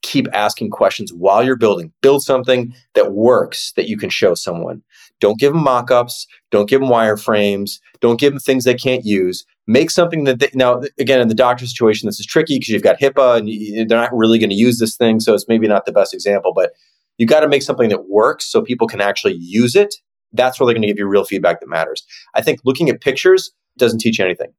[0.01, 1.91] keep asking questions while you're building.
[2.01, 4.81] Build something that works that you can show someone.
[5.19, 6.27] Don't give them mock-ups.
[6.49, 7.79] Don't give them wireframes.
[7.99, 9.45] Don't give them things they can't use.
[9.67, 12.81] Make something that they, now again in the doctor situation this is tricky because you've
[12.81, 15.67] got HIPAA and you, they're not really going to use this thing, so it's maybe
[15.67, 16.51] not the best example.
[16.53, 16.71] But
[17.17, 19.95] you got to make something that works so people can actually use it.
[20.33, 22.03] That's where they're going to give you real feedback that matters.
[22.33, 24.53] I think looking at pictures doesn't teach you anything.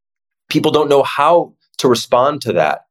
[0.48, 2.82] People don't know how to respond to that.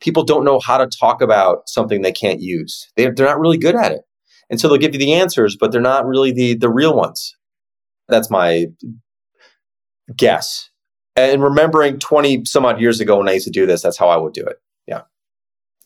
[0.00, 2.88] People don't know how to talk about something they can't use.
[2.96, 4.02] They're, they're not really good at it.
[4.50, 7.36] And so they'll give you the answers, but they're not really the the real ones.
[8.08, 8.66] That's my
[10.16, 10.68] guess.
[11.16, 14.08] And remembering 20 some odd years ago when I used to do this, that's how
[14.08, 14.56] I would do it.
[14.86, 15.02] Yeah.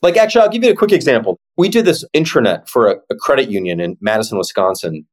[0.01, 1.39] Like, actually, I'll give you a quick example.
[1.57, 5.05] We did this intranet for a, a credit union in Madison, Wisconsin,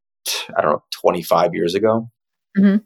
[0.56, 2.10] I don't know, 25 years ago.
[2.58, 2.78] Mm-hmm.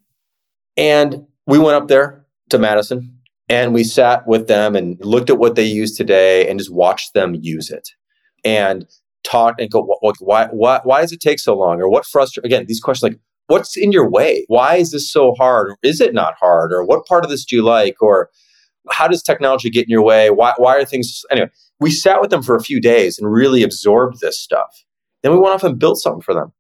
[0.76, 3.15] And we went up there to Madison
[3.48, 7.14] and we sat with them and looked at what they use today and just watched
[7.14, 7.88] them use it.
[8.44, 8.87] And
[9.24, 9.82] talked and go,
[10.20, 11.80] why, why, why does it take so long?
[11.80, 14.44] Or what frustrates, again, these questions like, what's in your way?
[14.48, 15.70] Why is this so hard?
[15.70, 16.72] Or is it not hard?
[16.72, 18.00] Or what part of this do you like?
[18.00, 18.30] Or
[18.88, 20.30] how does technology get in your way?
[20.30, 23.62] Why, why are things, anyway, we sat with them for a few days and really
[23.62, 24.85] absorbed this stuff.
[25.22, 26.52] Then we went off and built something for them.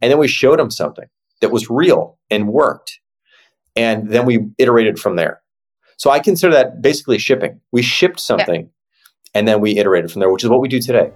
[0.00, 1.06] And then we showed them something
[1.40, 3.00] that was real and worked.
[3.74, 5.40] And then we iterated from there.
[5.96, 7.60] So I consider that basically shipping.
[7.72, 8.70] We shipped something
[9.34, 11.10] And then we iterated from there, which is what we do today.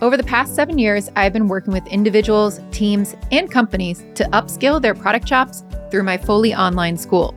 [0.01, 4.81] Over the past seven years, I've been working with individuals, teams, and companies to upskill
[4.81, 7.35] their product chops through my fully online school.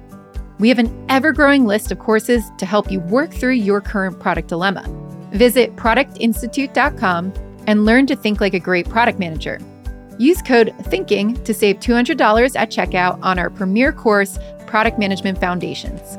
[0.59, 4.20] We have an ever growing list of courses to help you work through your current
[4.20, 4.85] product dilemma.
[5.33, 7.33] Visit productinstitute.com
[7.66, 9.59] and learn to think like a great product manager.
[10.18, 16.18] Use code THINKING to save $200 at checkout on our premier course, Product Management Foundations.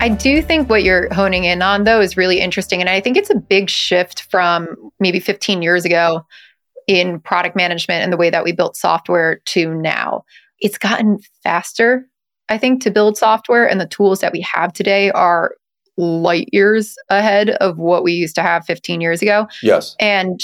[0.00, 2.80] I do think what you're honing in on, though, is really interesting.
[2.80, 4.68] And I think it's a big shift from
[5.00, 6.26] maybe 15 years ago
[6.86, 10.24] in product management and the way that we built software to now.
[10.60, 12.06] It's gotten faster,
[12.48, 15.54] I think, to build software, and the tools that we have today are
[15.96, 19.46] light years ahead of what we used to have 15 years ago.
[19.62, 19.94] Yes.
[20.00, 20.40] And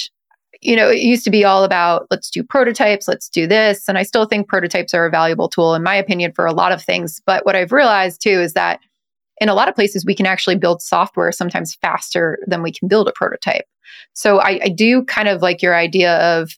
[0.63, 3.89] you know, it used to be all about let's do prototypes, let's do this.
[3.89, 6.73] And I still think prototypes are a valuable tool, in my opinion, for a lot
[6.73, 7.21] of things.
[7.25, 8.81] But what I've realized too is that
[9.41, 12.89] in a lot of places, we can actually build software sometimes faster than we can
[12.89, 13.65] build a prototype.
[14.13, 16.53] So I, I do kind of like your idea of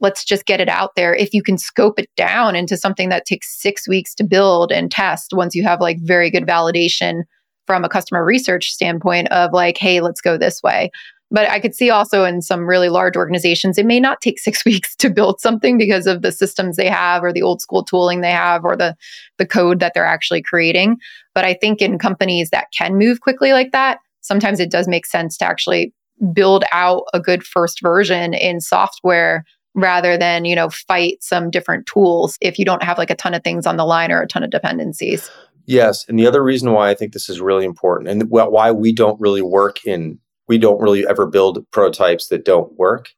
[0.00, 1.14] let's just get it out there.
[1.14, 4.90] If you can scope it down into something that takes six weeks to build and
[4.90, 7.22] test, once you have like very good validation
[7.66, 10.90] from a customer research standpoint of like, hey, let's go this way.
[11.30, 14.64] But I could see also in some really large organizations, it may not take six
[14.64, 18.20] weeks to build something because of the systems they have or the old school tooling
[18.20, 18.96] they have or the,
[19.38, 20.96] the code that they're actually creating.
[21.34, 25.06] But I think in companies that can move quickly like that, sometimes it does make
[25.06, 25.92] sense to actually
[26.32, 31.86] build out a good first version in software rather than, you know, fight some different
[31.86, 34.26] tools if you don't have like a ton of things on the line or a
[34.26, 35.30] ton of dependencies.
[35.66, 36.04] Yes.
[36.08, 39.20] And the other reason why I think this is really important and why we don't
[39.20, 43.10] really work in we don't really ever build prototypes that don't work.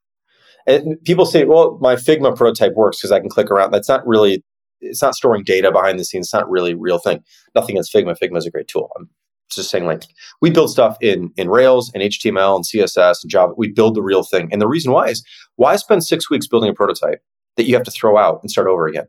[0.67, 3.71] And people say, well, my Figma prototype works because I can click around.
[3.71, 4.43] That's not really,
[4.81, 6.27] it's not storing data behind the scenes.
[6.27, 7.23] It's not really real thing.
[7.55, 8.17] Nothing against Figma.
[8.19, 8.91] Figma is a great tool.
[8.99, 9.09] I'm
[9.51, 10.05] just saying, like,
[10.43, 13.55] we build stuff in, in Rails and HTML and CSS and Java.
[13.57, 14.49] We build the real thing.
[14.53, 15.25] And the reason why is
[15.57, 17.23] why spend six weeks building a prototype
[17.57, 19.07] that you have to throw out and start over again?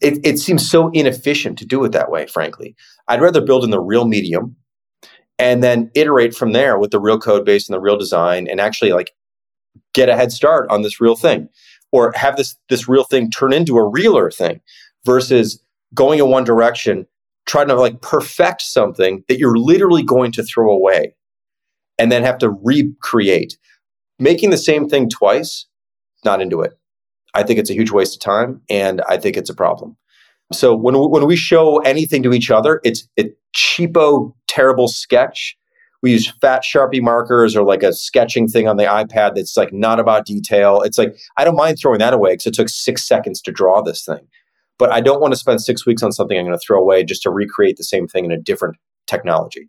[0.00, 2.76] It, it seems so inefficient to do it that way, frankly.
[3.08, 4.56] I'd rather build in the real medium
[5.38, 8.60] and then iterate from there with the real code base and the real design and
[8.60, 9.12] actually like
[9.94, 11.48] get a head start on this real thing
[11.92, 14.60] or have this this real thing turn into a realer thing
[15.04, 15.62] versus
[15.94, 17.06] going in one direction
[17.46, 21.14] trying to like perfect something that you're literally going to throw away
[21.98, 23.56] and then have to recreate
[24.18, 25.66] making the same thing twice
[26.24, 26.78] not into it
[27.34, 29.96] i think it's a huge waste of time and i think it's a problem
[30.52, 35.56] so when we, when we show anything to each other it's a cheapo terrible sketch.
[36.02, 39.72] We use fat Sharpie markers or like a sketching thing on the iPad that's like
[39.72, 40.80] not about detail.
[40.82, 43.82] It's like, I don't mind throwing that away because it took six seconds to draw
[43.82, 44.26] this thing.
[44.78, 47.04] But I don't want to spend six weeks on something I'm going to throw away
[47.04, 49.68] just to recreate the same thing in a different technology.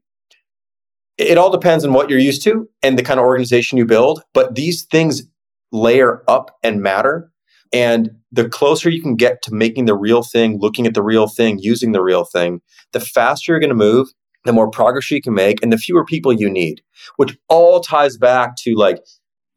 [1.17, 4.21] It all depends on what you're used to and the kind of organization you build.
[4.33, 5.23] But these things
[5.71, 7.31] layer up and matter.
[7.73, 11.27] And the closer you can get to making the real thing, looking at the real
[11.27, 12.61] thing, using the real thing,
[12.93, 14.07] the faster you're going to move
[14.47, 16.81] the more progress you can make and the fewer people you need,
[17.17, 18.99] which all ties back to like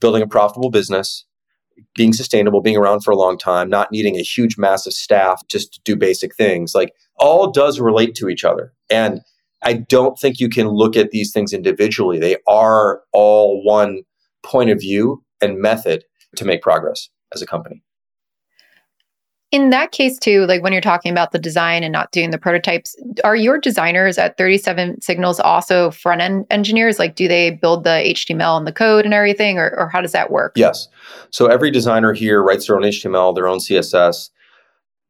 [0.00, 1.24] building a profitable business,
[1.94, 5.72] being sustainable, being around for a long time, not needing a huge, massive staff just
[5.74, 6.74] to do basic things.
[6.74, 8.72] Like all does relate to each other.
[8.90, 9.20] And
[9.62, 12.18] I don't think you can look at these things individually.
[12.18, 14.02] They are all one
[14.42, 16.04] point of view and method
[16.36, 17.82] to make progress as a company
[19.52, 22.38] in that case too like when you're talking about the design and not doing the
[22.38, 26.98] prototypes are your designers at 37 signals also front end engineers?
[26.98, 30.12] Like do they build the html and the code and everything or, or how does
[30.12, 30.52] that work?
[30.56, 30.88] Yes.
[31.30, 34.30] So every designer here writes their own html their own css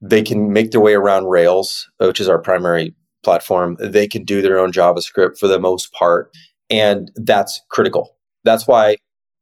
[0.02, 3.76] they can make their way around rails which is our primary platform.
[3.78, 6.34] They can do their own javascript for the most part
[6.70, 8.16] and that's critical.
[8.44, 8.96] That's why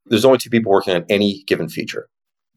[0.06, 2.08] there's only two people working on any given feature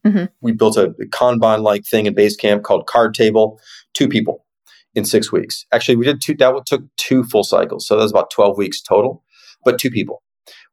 [0.06, 0.26] Mm-hmm.
[0.42, 3.60] We built a Kanban like thing in Basecamp called Card Table,
[3.94, 4.46] two people
[4.96, 5.66] in six weeks.
[5.72, 7.88] Actually, we did two, that took two full cycles.
[7.88, 9.24] So that was about 12 weeks total,
[9.64, 10.24] but two people,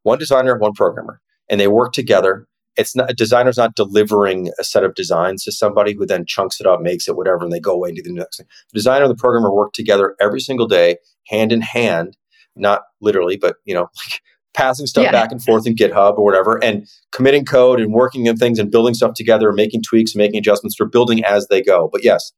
[0.03, 1.21] one designer, one programmer.
[1.49, 2.47] And they work together
[2.79, 6.61] it's not a designer's not delivering a set of designs to somebody who then chunks
[6.61, 8.45] it up, makes it whatever, and they go away and do the next thing.
[8.71, 12.15] The designer and the programmer work together every single day, hand in hand,
[12.55, 14.21] not literally, but you know, like
[14.59, 15.11] passing stuff yeah.
[15.11, 18.69] back and forth in GitHub or whatever, and committing code and working on things and
[18.69, 20.75] building stuff together, and making tweaks, and making adjustments.
[20.77, 21.89] They're building as they go.
[21.91, 22.33] But yes,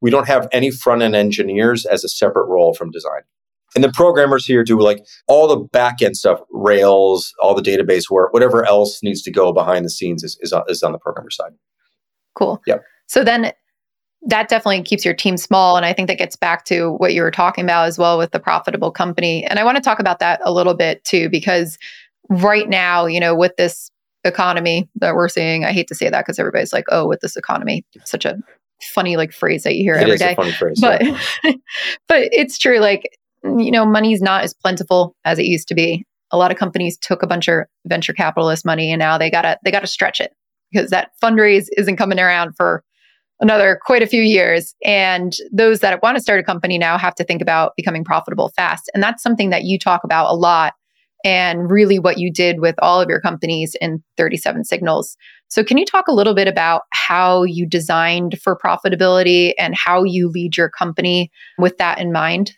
[0.00, 3.22] we don't have any front end engineers as a separate role from design.
[3.74, 8.08] And the programmers here do like all the back end stuff, Rails, all the database
[8.08, 11.30] work, whatever else needs to go behind the scenes is, is, is on the programmer
[11.30, 11.52] side.
[12.36, 12.62] Cool.
[12.66, 12.78] Yeah.
[13.08, 13.52] So then
[14.26, 15.76] that definitely keeps your team small.
[15.76, 18.32] And I think that gets back to what you were talking about as well with
[18.32, 19.44] the profitable company.
[19.44, 21.78] And I want to talk about that a little bit too, because
[22.30, 23.90] right now, you know, with this
[24.24, 27.36] economy that we're seeing, I hate to say that because everybody's like, oh, with this
[27.36, 28.38] economy, such a
[28.82, 30.34] funny like phrase that you hear it every day.
[30.34, 31.18] phrase, but yeah.
[32.08, 32.78] but it's true.
[32.78, 33.08] Like
[33.44, 36.04] you know, money's not as plentiful as it used to be.
[36.30, 39.58] A lot of companies took a bunch of venture capitalist money and now they gotta
[39.64, 40.32] they gotta stretch it
[40.72, 42.82] because that fundraise isn't coming around for
[43.40, 44.74] another quite a few years.
[44.84, 48.50] And those that want to start a company now have to think about becoming profitable
[48.56, 48.90] fast.
[48.94, 50.74] And that's something that you talk about a lot
[51.24, 55.16] and really what you did with all of your companies in 37signals.
[55.48, 60.04] So, can you talk a little bit about how you designed for profitability and how
[60.04, 62.52] you lead your company with that in mind?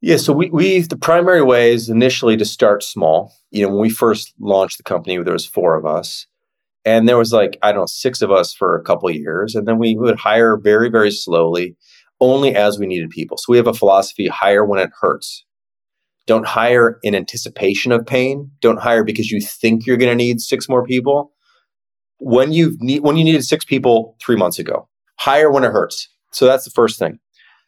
[0.00, 3.32] Yeah, so we, we the primary way is initially to start small.
[3.50, 6.26] You know, when we first launched the company, there was four of us,
[6.84, 9.66] and there was like I don't know six of us for a couple years, and
[9.66, 11.76] then we would hire very very slowly,
[12.20, 13.36] only as we needed people.
[13.36, 15.44] So we have a philosophy: hire when it hurts.
[16.26, 18.50] Don't hire in anticipation of pain.
[18.60, 21.32] Don't hire because you think you're going to need six more people.
[22.18, 26.08] When you need when you needed six people three months ago, hire when it hurts.
[26.30, 27.18] So that's the first thing,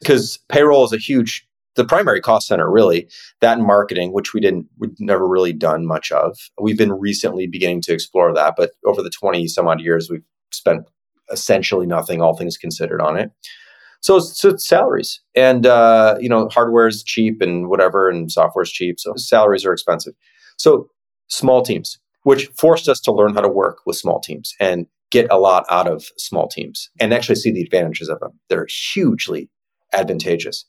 [0.01, 1.47] because payroll is a huge
[1.77, 3.09] the primary cost center really
[3.41, 6.39] that and marketing which we didn't we've never really done much of.
[6.61, 10.25] We've been recently beginning to explore that but over the 20 some odd years we've
[10.53, 10.87] spent
[11.31, 13.31] essentially nothing all things considered on it.
[14.01, 18.73] So so salaries and uh, you know hardware is cheap and whatever and software is
[18.73, 20.15] cheap so salaries are expensive.
[20.57, 20.89] So
[21.29, 25.31] small teams which forced us to learn how to work with small teams and get
[25.31, 28.33] a lot out of small teams and actually see the advantages of them.
[28.49, 29.51] They're hugely
[29.93, 30.65] advantageous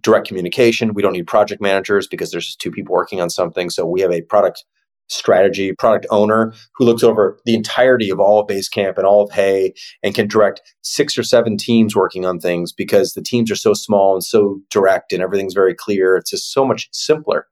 [0.00, 0.94] direct communication.
[0.94, 3.70] We don't need project managers because there's just two people working on something.
[3.70, 4.64] So we have a product
[5.08, 9.30] strategy product owner who looks over the entirety of all of Basecamp and all of
[9.30, 13.56] HEY and can direct six or seven teams working on things because the teams are
[13.56, 16.16] so small and so direct and everything's very clear.
[16.16, 17.46] It's just so much simpler.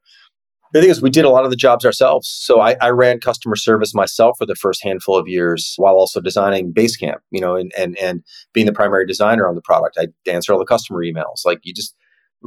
[0.72, 2.28] The thing is, we did a lot of the jobs ourselves.
[2.28, 6.20] So I, I, ran customer service myself for the first handful of years while also
[6.20, 8.22] designing Basecamp, you know, and, and, and
[8.52, 9.98] being the primary designer on the product.
[9.98, 11.44] I answer all the customer emails.
[11.44, 11.96] Like you just,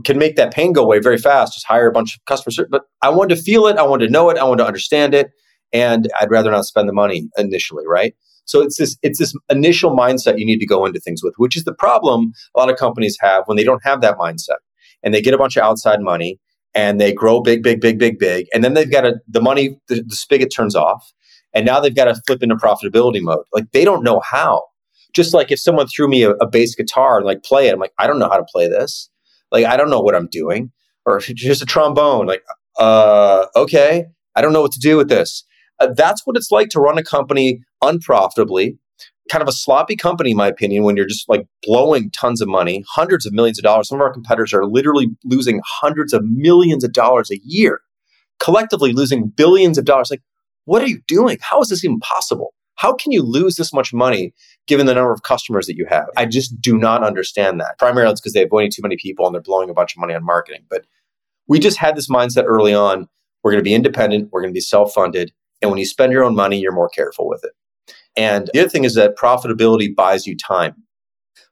[0.03, 1.53] can make that pain go away very fast.
[1.53, 2.60] Just hire a bunch of customers.
[2.69, 3.77] But I wanted to feel it.
[3.77, 4.38] I wanted to know it.
[4.38, 5.32] I wanted to understand it.
[5.71, 8.15] And I'd rather not spend the money initially, right?
[8.45, 11.56] So it's this it's this initial mindset you need to go into things with, which
[11.56, 14.58] is the problem a lot of companies have when they don't have that mindset
[15.01, 16.39] and they get a bunch of outside money
[16.75, 20.03] and they grow big, big, big, big, big, and then they've got the money the,
[20.03, 21.13] the spigot turns off,
[21.53, 23.45] and now they've got to flip into profitability mode.
[23.53, 24.63] Like they don't know how.
[25.13, 27.79] Just like if someone threw me a, a bass guitar and like play it, I'm
[27.79, 29.10] like I don't know how to play this.
[29.54, 30.72] Like, I don't know what I'm doing.
[31.06, 32.28] Or just a trombone.
[32.28, 32.44] Like,
[32.80, 35.44] uh, okay, I don't know what to do with this.
[35.80, 38.78] Uh, that's what it's like to run a company unprofitably,
[39.30, 42.48] kind of a sloppy company, in my opinion, when you're just like blowing tons of
[42.48, 43.89] money, hundreds of millions of dollars.
[43.89, 47.82] Some of our competitors are literally losing hundreds of millions of dollars a year,
[48.39, 50.10] collectively losing billions of dollars.
[50.10, 50.22] Like,
[50.66, 51.38] what are you doing?
[51.42, 52.54] How is this even possible?
[52.76, 54.34] How can you lose this much money
[54.68, 56.08] given the number of customers that you have?
[56.18, 57.78] I just do not understand that.
[57.78, 60.00] Primarily, it's because they have way too many people and they're blowing a bunch of
[60.00, 60.66] money on marketing.
[60.70, 60.86] But
[61.48, 63.08] we just had this mindset early on.
[63.44, 64.30] We're going to be independent.
[64.32, 65.32] We're going to be self funded.
[65.62, 67.52] And when you spend your own money, you're more careful with it.
[68.16, 70.76] And the other thing is that profitability buys you time.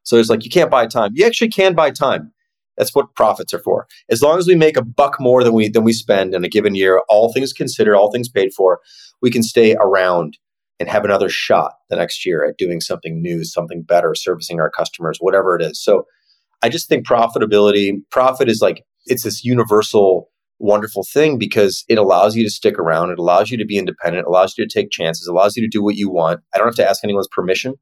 [0.03, 1.11] So it's like you can't buy time.
[1.13, 2.31] You actually can buy time.
[2.77, 3.87] That's what profits are for.
[4.09, 6.49] As long as we make a buck more than we than we spend in a
[6.49, 8.79] given year, all things considered, all things paid for,
[9.21, 10.37] we can stay around
[10.81, 14.71] and have another shot the next year at doing something new, something better, servicing our
[14.71, 15.81] customers, whatever it is.
[15.81, 16.05] So
[16.63, 22.35] I just think profitability, profit is like, it's this universal, wonderful thing because it allows
[22.35, 23.11] you to stick around.
[23.11, 25.83] It allows you to be independent, allows you to take chances, allows you to do
[25.83, 26.39] what you want.
[26.53, 27.75] I don't have to ask anyone's permission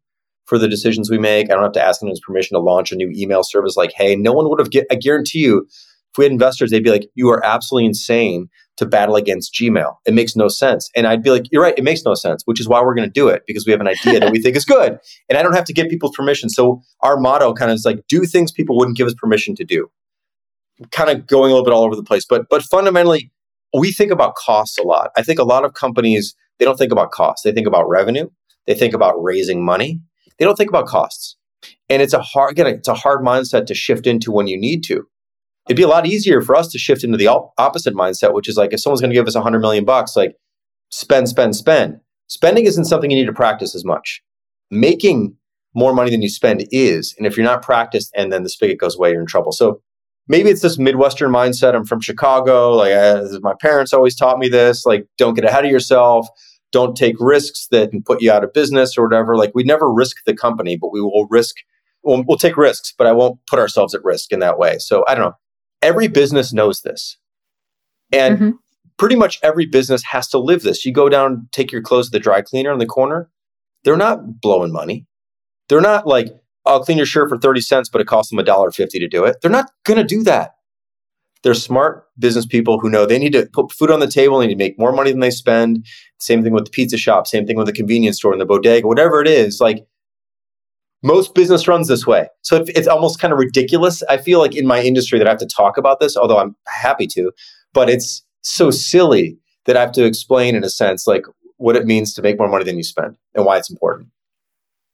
[0.43, 1.49] for the decisions we make.
[1.49, 4.17] I don't have to ask anyone's permission to launch a new email service like, HEY,
[4.17, 7.07] no one would have, get, I guarantee you, if we had investors, they'd be like,
[7.15, 8.49] you are absolutely insane
[8.79, 9.95] to battle against Gmail.
[10.05, 10.89] It makes no sense.
[10.95, 13.07] And I'd be like, you're right, it makes no sense, which is why we're going
[13.07, 14.97] to do it because we have an idea that we think is good.
[15.29, 16.49] And I don't have to get people's permission.
[16.49, 19.63] So our motto kind of is like, do things people wouldn't give us permission to
[19.63, 19.91] do.
[20.91, 22.25] Kind of going a little bit all over the place.
[22.27, 23.31] But but fundamentally,
[23.77, 25.11] we think about costs a lot.
[25.15, 27.43] I think a lot of companies they don't think about costs.
[27.43, 28.29] They think about revenue.
[28.65, 30.01] They think about raising money.
[30.37, 31.37] They don't think about costs.
[31.89, 34.83] And it's a hard, again, it's a hard mindset to shift into when you need
[34.85, 35.07] to.
[35.69, 37.27] It'd be a lot easier for us to shift into the
[37.59, 40.15] opposite mindset, which is like if someone's going to give us a hundred million bucks,
[40.15, 40.35] like
[40.89, 41.99] spend, spend, spend.
[42.27, 44.21] Spending isn't something you need to practice as much.
[44.71, 45.35] Making
[45.75, 47.13] more money than you spend is.
[47.17, 49.51] And if you're not practiced and then the spigot goes away, you're in trouble.
[49.51, 49.81] So
[50.27, 51.75] maybe it's this Midwestern mindset.
[51.75, 52.71] I'm from Chicago.
[52.75, 56.27] Like uh, I, my parents always taught me this, like don't get ahead of yourself.
[56.71, 59.35] Don't take risks that can put you out of business or whatever.
[59.35, 61.55] Like we never risk the company, but we will risk,
[62.03, 64.77] we'll, we'll take risks, but I won't put ourselves at risk in that way.
[64.79, 65.35] So I don't know.
[65.81, 67.17] Every business knows this.
[68.11, 68.49] And mm-hmm.
[68.97, 70.85] pretty much every business has to live this.
[70.85, 73.29] You go down, take your clothes to the dry cleaner in the corner.
[73.83, 75.05] They're not blowing money.
[75.69, 76.27] They're not like,
[76.65, 79.07] I'll clean your shirt for 30 cents, but it costs them a dollar fifty to
[79.07, 79.37] do it.
[79.41, 80.51] They're not going to do that.
[81.41, 84.47] They're smart business people who know they need to put food on the table, they
[84.47, 85.85] need to make more money than they spend.
[86.19, 88.85] Same thing with the pizza shop, same thing with the convenience store and the bodega,
[88.85, 89.61] whatever it is.
[89.61, 89.85] Like
[91.03, 92.27] most business runs this way.
[92.41, 94.03] So it's almost kind of ridiculous.
[94.09, 96.55] I feel like in my industry that I have to talk about this, although I'm
[96.67, 97.31] happy to,
[97.73, 101.25] but it's so silly that I have to explain in a sense like
[101.57, 104.09] what it means to make more money than you spend and why it's important.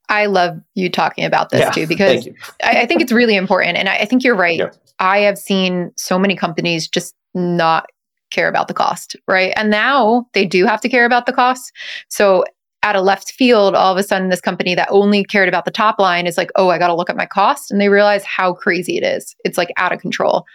[0.09, 2.27] I love you talking about this yeah, too because
[2.63, 3.77] I, I, think it's really important.
[3.77, 4.59] And I, I think you're right.
[4.59, 4.69] Yeah.
[4.99, 7.87] I have seen so many companies just not
[8.31, 9.53] care about the cost, right?
[9.55, 11.71] And now they do have to care about the cost.
[12.09, 12.43] So
[12.85, 15.71] at a left field, all of a sudden, this company that only cared about the
[15.71, 17.71] top line is like, oh, I got to look at my cost.
[17.71, 19.35] And they realize how crazy it is.
[19.43, 20.45] It's like out of control.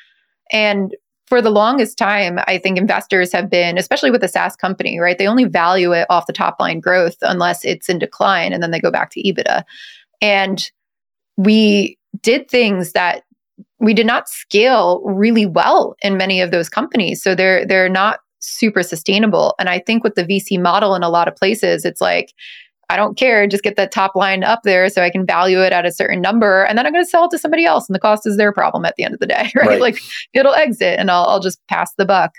[0.53, 0.95] And
[1.26, 5.18] for the longest time, I think investors have been, especially with a SaaS company, right?
[5.18, 8.70] They only value it off the top line growth unless it's in decline and then
[8.70, 9.64] they go back to EBITDA.
[10.22, 10.70] And
[11.37, 13.24] we did things that
[13.81, 17.22] we did not scale really well in many of those companies.
[17.22, 19.55] So they're they're not super sustainable.
[19.59, 22.34] And I think with the VC model in a lot of places, it's like,
[22.91, 25.72] I don't care, just get that top line up there so I can value it
[25.72, 26.64] at a certain number.
[26.64, 27.88] And then I'm going to sell it to somebody else.
[27.88, 29.68] And the cost is their problem at the end of the day, right?
[29.68, 29.80] right.
[29.80, 29.99] Like
[30.34, 32.32] it'll exit and I'll, I'll just pass the buck.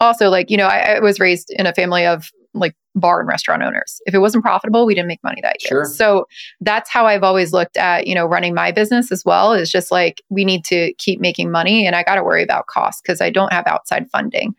[0.00, 3.28] Also, like, you know, I, I was raised in a family of like bar and
[3.28, 4.00] restaurant owners.
[4.06, 5.68] If it wasn't profitable, we didn't make money that year.
[5.68, 5.84] Sure.
[5.84, 6.26] So
[6.60, 9.92] that's how I've always looked at, you know, running my business as well is just
[9.92, 13.20] like we need to keep making money and I got to worry about costs because
[13.20, 14.54] I don't have outside funding.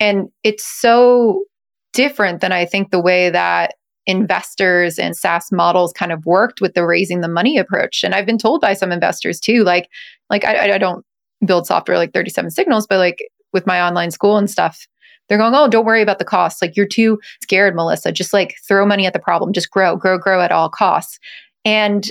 [0.00, 1.44] And it's so
[1.92, 3.74] different than I think the way that
[4.06, 8.02] investors and SaaS models kind of worked with the raising the money approach.
[8.02, 9.88] And I've been told by some investors too, like,
[10.30, 11.04] like I, I don't
[11.44, 13.18] build software like 37signals, but like
[13.52, 14.86] with my online school and stuff,
[15.28, 16.62] they're going, oh, don't worry about the costs.
[16.62, 18.10] Like you're too scared, Melissa.
[18.10, 19.52] Just like throw money at the problem.
[19.52, 21.18] Just grow, grow, grow at all costs.
[21.64, 22.10] And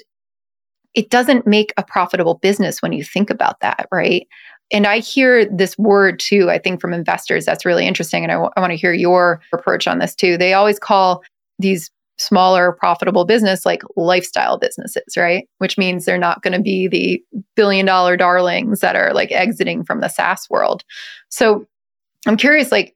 [0.93, 4.27] it doesn't make a profitable business when you think about that, right?
[4.71, 7.45] And I hear this word too, I think from investors.
[7.45, 8.23] That's really interesting.
[8.23, 10.37] And I, w- I want to hear your approach on this too.
[10.37, 11.23] They always call
[11.57, 15.47] these smaller profitable business like lifestyle businesses, right?
[15.59, 17.23] Which means they're not going to be the
[17.55, 20.83] billion dollar darlings that are like exiting from the SaaS world.
[21.29, 21.65] So
[22.25, 22.95] I'm curious, like,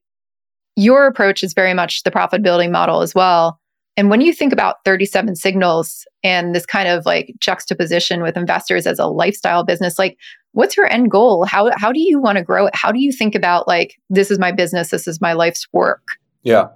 [0.75, 3.60] your approach is very much the profitability model as well.
[3.97, 8.99] And when you think about 37signals and this kind of like juxtaposition with investors as
[8.99, 10.17] a lifestyle business, like
[10.53, 11.45] what's your end goal?
[11.45, 12.75] How how do you want to grow it?
[12.75, 16.01] How do you think about like this is my business, this is my life's work?
[16.43, 16.67] Yeah.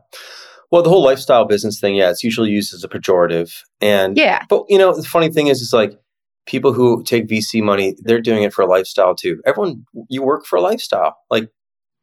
[0.72, 3.62] Well, the whole lifestyle business thing, yeah, it's usually used as a pejorative.
[3.82, 4.44] And yeah.
[4.50, 5.98] But you know, the funny thing is it's like
[6.46, 9.42] people who take VC money, they're doing it for a lifestyle too.
[9.46, 11.18] Everyone you work for a lifestyle.
[11.30, 11.50] Like,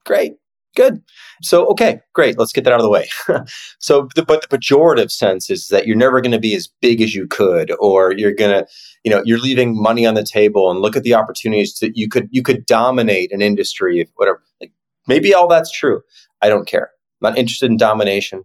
[0.05, 0.33] great.
[0.75, 1.03] Good.
[1.43, 2.39] So, okay, great.
[2.39, 3.07] Let's get that out of the way.
[3.79, 7.03] so, the, but the pejorative sense is that you're never going to be as big
[7.03, 8.67] as you could, or you're going to,
[9.05, 12.09] you know, you're leaving money on the table and look at the opportunities that you
[12.09, 14.43] could, you could dominate an industry, whatever.
[14.61, 14.73] Like,
[15.07, 16.01] maybe all that's true.
[16.41, 16.91] I don't care.
[17.21, 18.45] I'm not interested in domination.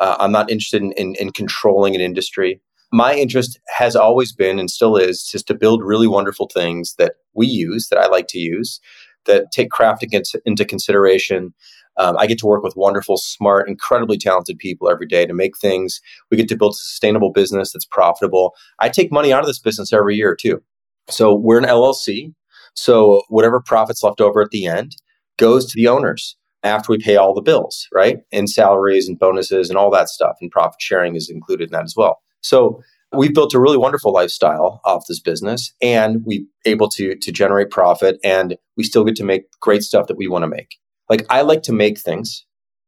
[0.00, 2.60] Uh, I'm not interested in, in, in controlling an industry.
[2.90, 7.14] My interest has always been and still is just to build really wonderful things that
[7.34, 8.80] we use, that I like to use,
[9.28, 10.04] that take craft
[10.44, 11.54] into consideration.
[11.96, 15.56] Um, I get to work with wonderful, smart, incredibly talented people every day to make
[15.58, 16.00] things.
[16.30, 18.54] We get to build a sustainable business that's profitable.
[18.80, 20.62] I take money out of this business every year too.
[21.08, 22.34] So we're an LLC.
[22.74, 24.96] So whatever profits left over at the end
[25.38, 28.18] goes to the owners after we pay all the bills, right?
[28.32, 30.36] And salaries and bonuses and all that stuff.
[30.40, 32.20] And profit sharing is included in that as well.
[32.40, 32.82] So
[33.12, 37.70] we've built a really wonderful lifestyle off this business and we able to to generate
[37.70, 40.76] profit and we still get to make great stuff that we want to make.
[41.08, 42.44] Like i like to make things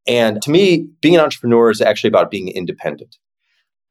[0.06, 3.16] and to me being an entrepreneur is actually about being independent.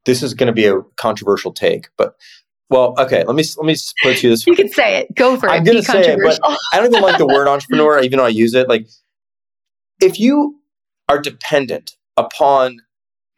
[0.06, 2.14] This is going to be a controversial take but
[2.68, 5.14] well okay let me let me put to you this you can say it.
[5.14, 5.52] Go for it.
[5.52, 6.38] I'm going to say it but
[6.72, 8.68] i don't even like the word entrepreneur even though i use it.
[8.68, 8.88] Like
[10.00, 10.60] if you
[11.08, 12.78] are dependent upon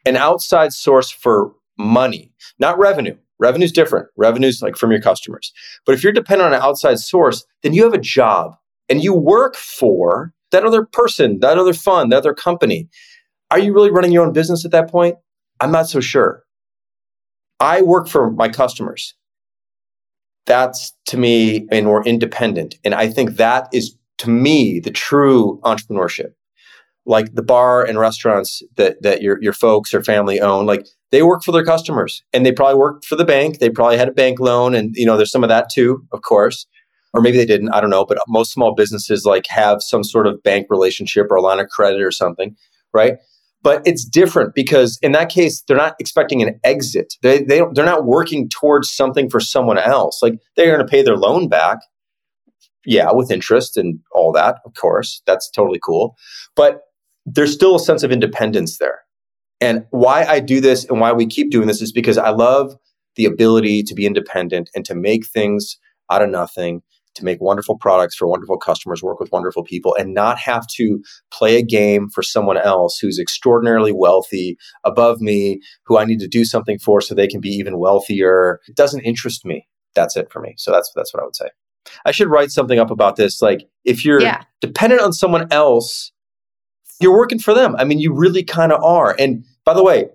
[0.05, 3.15] an outside source for money, not revenue.
[3.39, 4.07] Revenue's different.
[4.15, 5.51] Revenue's like from your customers.
[5.85, 8.55] But if you're dependent on an outside source, then you have a job
[8.89, 12.87] and you work for that other person, that other fund, that other company.
[13.51, 15.17] Are you really running your own business at that point?
[15.59, 16.43] I'm not so sure.
[17.59, 19.15] I work for my customers.
[20.45, 22.75] That's to me, and we're independent.
[22.83, 26.33] And I think that is to me the true entrepreneurship
[27.05, 31.21] like the bar and restaurants that that your your folks or family own like they
[31.21, 33.59] work for their customers and they probably worked for the bank.
[33.59, 36.23] They probably had a bank loan and you know there's some of that too of
[36.23, 36.65] course.
[37.13, 40.25] Or maybe they didn't i don't know but most small businesses like have some sort
[40.25, 42.55] of bank relationship or a line of credit or something
[42.93, 43.17] right?
[43.61, 47.13] But it's different because in that case they're not expecting an exit.
[47.21, 50.19] They, they they're not working towards something for someone else.
[50.21, 51.77] Like they're going to pay their loan back
[52.85, 55.21] yeah with interest and all that of course.
[55.27, 56.17] That's totally cool.
[56.55, 56.81] But
[57.27, 59.03] there's still a sense of independence there.
[59.63, 62.75] And why I do this and why we keep doing this is because I love
[63.15, 65.77] the ability to be independent and to make things
[66.11, 66.81] out of nothing,
[67.15, 71.01] to make wonderful products for wonderful customers, work with wonderful people, and not have to
[71.31, 76.27] play a game for someone else who's extraordinarily wealthy above me, who I need to
[76.27, 78.59] do something for so they can be even wealthier.
[78.67, 79.67] It doesn't interest me.
[79.95, 80.55] That's it for me.
[80.57, 81.49] So that's that's what I would say.
[82.05, 83.41] I should write something up about this.
[83.41, 84.43] Like if you're yeah.
[84.61, 86.13] dependent on someone else
[87.03, 87.75] you're working for them.
[87.77, 89.15] I mean, you really kind of are.
[89.19, 90.09] And by the way,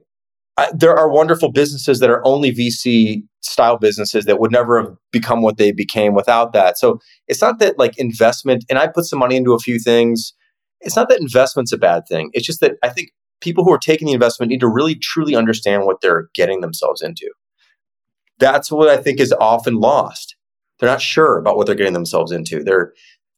[0.56, 4.96] I, there are wonderful businesses that are only VC style businesses that would never have
[5.12, 6.76] become what they became without that.
[6.78, 10.32] So it's not that like investment, and I put some money into a few things.
[10.80, 12.30] It's not that investment's a bad thing.
[12.32, 15.36] It's just that I think people who are taking the investment need to really truly
[15.36, 17.30] understand what they're getting themselves into.
[18.38, 20.36] That's what I think is often lost.
[20.78, 22.62] They're not sure about what they're getting themselves into.
[22.62, 22.92] They're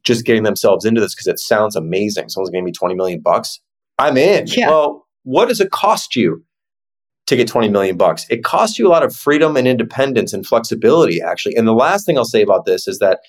[0.04, 2.28] just getting themselves into this because it sounds amazing.
[2.28, 3.61] Someone's giving me 20 million bucks.
[3.98, 4.46] I'm in.
[4.46, 4.68] Yeah.
[4.68, 6.44] Well, what does it cost you
[7.26, 8.26] to get 20 million bucks?
[8.30, 11.56] It costs you a lot of freedom and independence and flexibility, actually.
[11.56, 13.20] And the last thing I'll say about this is that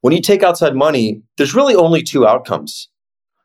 [0.00, 2.88] when you take outside money, there's really only two outcomes.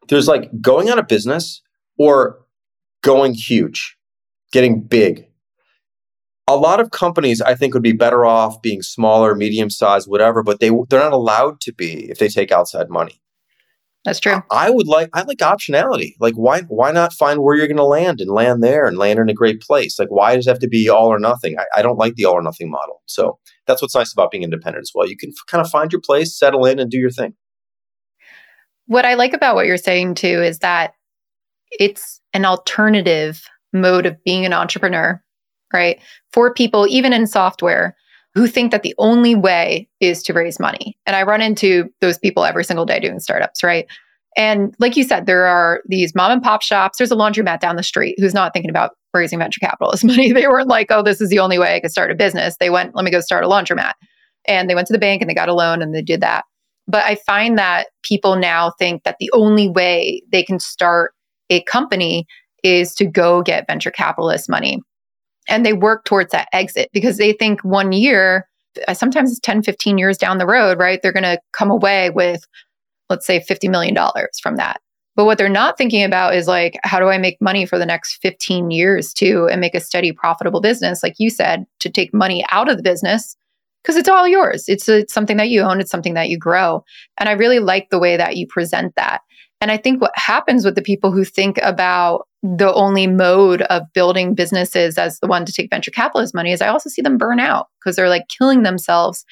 [0.10, 1.62] There's like going out of business
[1.98, 2.40] or
[3.04, 3.98] going huge,
[4.52, 5.28] getting big
[6.48, 10.42] a lot of companies I think would be better off being smaller, medium sized, whatever,
[10.42, 13.22] but they they're not allowed to be if they take outside money.
[14.08, 14.42] That's true.
[14.50, 16.14] I, I would like I like optionality.
[16.22, 19.20] Like why why not find where you're going to land and land there and land
[19.20, 20.00] in a great place?
[20.00, 21.58] Like why does it have to be all or nothing?
[21.60, 23.02] I, I don't like the all or nothing model.
[23.06, 25.10] So that's what's nice about being independent as well.
[25.10, 27.34] You can f- kind of find your place, settle in, and do your thing.
[28.86, 30.94] What I like about what you're saying too is that
[31.70, 33.44] it's an alternative
[33.74, 35.22] mode of being an entrepreneur
[35.74, 36.00] right?
[36.32, 37.96] For people, even in software,
[38.38, 40.98] who think that the only way is to raise money.
[41.06, 43.88] And I run into those people every single day doing startups, right?
[44.36, 46.98] And like you said, there are these mom and pop shops.
[46.98, 50.32] There's a laundromat down the street who's not thinking about raising venture capitalist money.
[50.32, 52.56] They weren't like, oh, this is the only way I could start a business.
[52.60, 53.94] They went, let me go start a laundromat.
[54.48, 56.46] And they went to the bank and they got a loan and they did that.
[56.88, 61.14] But I find that people now think that the only way they can start
[61.50, 62.28] a company
[62.64, 64.82] is to go get venture capitalist money
[65.48, 68.48] and they work towards that exit because they think one year
[68.88, 72.10] uh, sometimes it's 10 15 years down the road right they're going to come away
[72.10, 72.46] with
[73.10, 74.82] let's say 50 million dollars from that.
[75.16, 77.86] But what they're not thinking about is like how do i make money for the
[77.86, 82.14] next 15 years too and make a steady profitable business like you said to take
[82.14, 83.36] money out of the business
[83.84, 84.66] because it's all yours.
[84.68, 85.80] It's, it's something that you own.
[85.80, 86.84] It's something that you grow.
[87.18, 89.22] And i really like the way that you present that
[89.60, 93.84] and I think what happens with the people who think about the only mode of
[93.94, 97.18] building businesses as the one to take venture capitalist money is I also see them
[97.18, 99.26] burn out because they're like killing themselves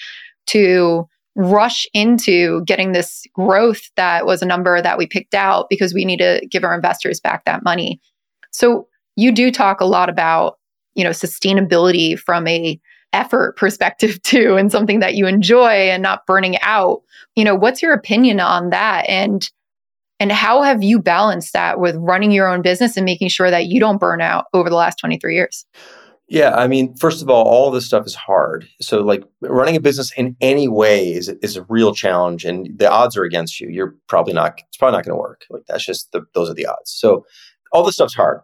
[0.47, 5.93] to rush into getting this growth that was a number that we picked out because
[5.93, 7.99] we need to give our investors back that money.
[8.51, 10.57] So you do talk a lot about,
[10.95, 12.79] you know, sustainability from a
[13.13, 17.01] effort perspective too and something that you enjoy and not burning out.
[17.35, 19.47] You know, what's your opinion on that and
[20.19, 23.65] and how have you balanced that with running your own business and making sure that
[23.65, 25.65] you don't burn out over the last 23 years?
[26.27, 28.67] Yeah, I mean, first of all, all of this stuff is hard.
[28.81, 32.89] So, like, running a business in any way is is a real challenge, and the
[32.89, 33.69] odds are against you.
[33.69, 34.59] You're probably not.
[34.67, 35.45] It's probably not going to work.
[35.51, 36.89] Like, that's just the, those are the odds.
[36.89, 37.25] So,
[37.71, 38.41] all this stuff's hard.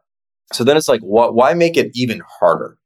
[0.53, 1.33] So then it's like, what?
[1.33, 2.77] Why make it even harder?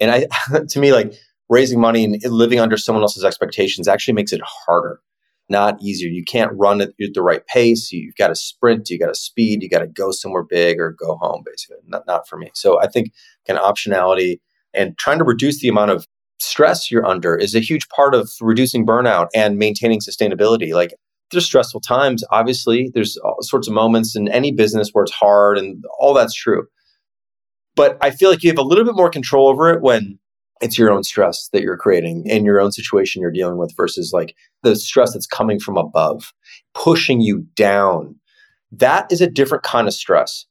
[0.00, 0.26] And I,
[0.68, 1.14] to me, like
[1.48, 5.00] raising money and living under someone else's expectations actually makes it harder
[5.48, 6.08] not easier.
[6.08, 7.92] You can't run at the right pace.
[7.92, 10.92] You've got to sprint, you got to speed, you got to go somewhere big or
[10.92, 11.78] go home, basically.
[11.86, 12.50] Not, not for me.
[12.54, 13.12] So I think
[13.46, 14.40] kind of optionality
[14.72, 16.06] and trying to reduce the amount of
[16.38, 20.74] stress you're under is a huge part of reducing burnout and maintaining sustainability.
[20.74, 20.94] Like
[21.30, 22.90] there's stressful times, obviously.
[22.94, 26.66] There's all sorts of moments in any business where it's hard and all that's true.
[27.74, 30.18] But I feel like you have a little bit more control over it when
[30.62, 34.12] it's your own stress that you're creating in your own situation you're dealing with versus
[34.12, 36.32] like the stress that's coming from above,
[36.74, 38.16] pushing you down.
[38.70, 40.46] That is a different kind of stress.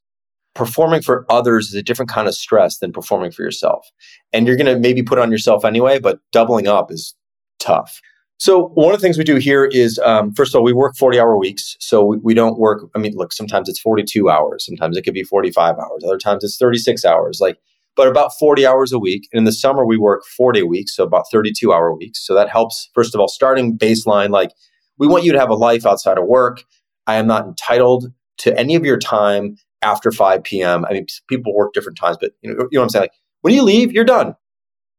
[0.53, 3.87] Performing for others is a different kind of stress than performing for yourself.
[4.33, 7.15] And you're going to maybe put on yourself anyway, but doubling up is
[7.59, 8.01] tough.
[8.37, 10.97] So one of the things we do here is, um, first of all, we work
[10.97, 11.77] 40 hour weeks.
[11.79, 14.65] So we, we, don't work, I mean, look, sometimes it's 42 hours.
[14.65, 16.03] Sometimes it could be 45 hours.
[16.03, 17.39] Other times it's 36 hours.
[17.39, 17.59] Like
[17.95, 19.27] but about 40 hours a week.
[19.31, 22.25] And in the summer, we work four day weeks, so about 32 hour weeks.
[22.25, 24.51] So that helps, first of all, starting baseline like
[24.97, 26.63] we want you to have a life outside of work.
[27.07, 30.85] I am not entitled to any of your time after 5 p.m.
[30.85, 33.03] I mean, people work different times, but you know, you know what I'm saying?
[33.03, 34.35] Like when you leave, you're done.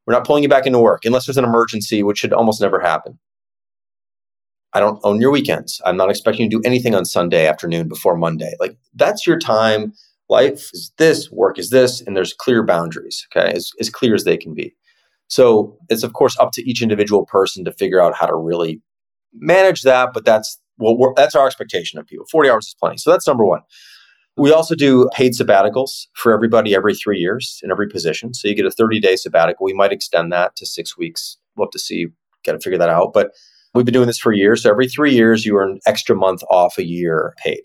[0.07, 2.81] We're not pulling you back into work unless there's an emergency, which should almost never
[2.81, 3.19] happen.
[4.73, 5.81] I don't own your weekends.
[5.85, 8.55] I'm not expecting you to do anything on Sunday afternoon before Monday.
[8.59, 9.93] Like that's your time
[10.33, 14.25] life is this, work is this, and there's clear boundaries, okay, as, as clear as
[14.25, 14.75] they can be.
[15.29, 18.83] So it's, of course, up to each individual person to figure out how to really
[19.33, 22.27] manage that, but that's well, that's our expectation of people.
[22.31, 22.97] 40 hours is plenty.
[22.97, 23.61] So that's number one.
[24.37, 28.33] We also do paid sabbaticals for everybody every three years in every position.
[28.35, 29.65] So you get a 30 day sabbatical.
[29.65, 31.37] We might extend that to six weeks.
[31.55, 32.07] We'll have to see,
[32.45, 33.13] got to figure that out.
[33.13, 33.33] But
[33.75, 34.63] we've been doing this for years.
[34.63, 37.63] So every three years, you earn extra month off a year paid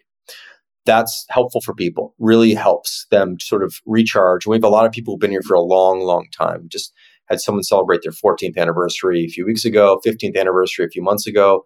[0.88, 4.48] that's helpful for people, really helps them sort of recharge.
[4.48, 6.68] We have a lot of people who've been here for a long, long time.
[6.72, 6.94] Just
[7.28, 11.28] had someone celebrate their 14th anniversary a few weeks ago, 15th anniversary a few months
[11.28, 11.66] ago.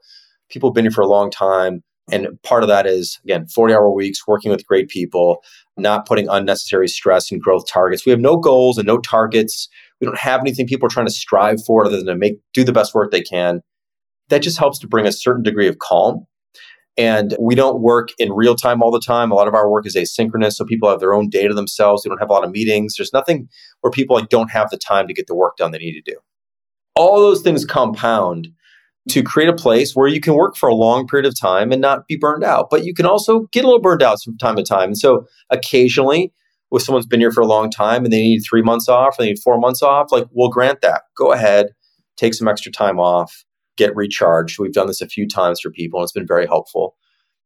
[0.49, 1.83] People have been here for a long time.
[2.11, 5.43] And part of that is, again, 40 hour weeks, working with great people,
[5.77, 8.05] not putting unnecessary stress and growth targets.
[8.05, 9.69] We have no goals and no targets.
[10.01, 12.63] We don't have anything people are trying to strive for other than to make do
[12.63, 13.61] the best work they can.
[14.29, 16.25] That just helps to bring a certain degree of calm
[16.97, 19.31] and we don't work in real time all the time.
[19.31, 20.53] A lot of our work is asynchronous.
[20.53, 22.03] So people have their own data themselves.
[22.03, 22.95] We don't have a lot of meetings.
[22.97, 23.47] There's nothing
[23.81, 26.11] where people like don't have the time to get the work done they need to
[26.11, 26.17] do.
[26.95, 28.49] All those things compound
[29.09, 31.81] to create a place where you can work for a long period of time and
[31.81, 32.69] not be burned out.
[32.69, 34.89] But you can also get a little burned out from time to time.
[34.89, 36.33] And so occasionally,
[36.71, 39.23] if someone's been here for a long time and they need three months off, or
[39.23, 41.03] they need four months off, like we'll grant that.
[41.17, 41.67] Go ahead,
[42.17, 43.43] take some extra time off
[43.77, 44.59] get recharged.
[44.59, 46.95] We've done this a few times for people and it's been very helpful.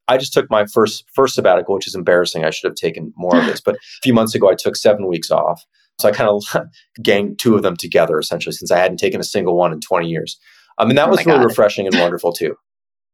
[0.08, 2.46] I just took my first first sabbatical, which is embarrassing.
[2.46, 5.08] I should have taken more of this, but a few months ago I took seven
[5.08, 5.66] weeks off.
[6.00, 6.68] So I kind of
[7.02, 10.08] ganged two of them together essentially, since I hadn't taken a single one in 20
[10.08, 10.38] years.
[10.78, 11.46] Um, I mean, that oh was really God.
[11.46, 12.56] refreshing and wonderful too.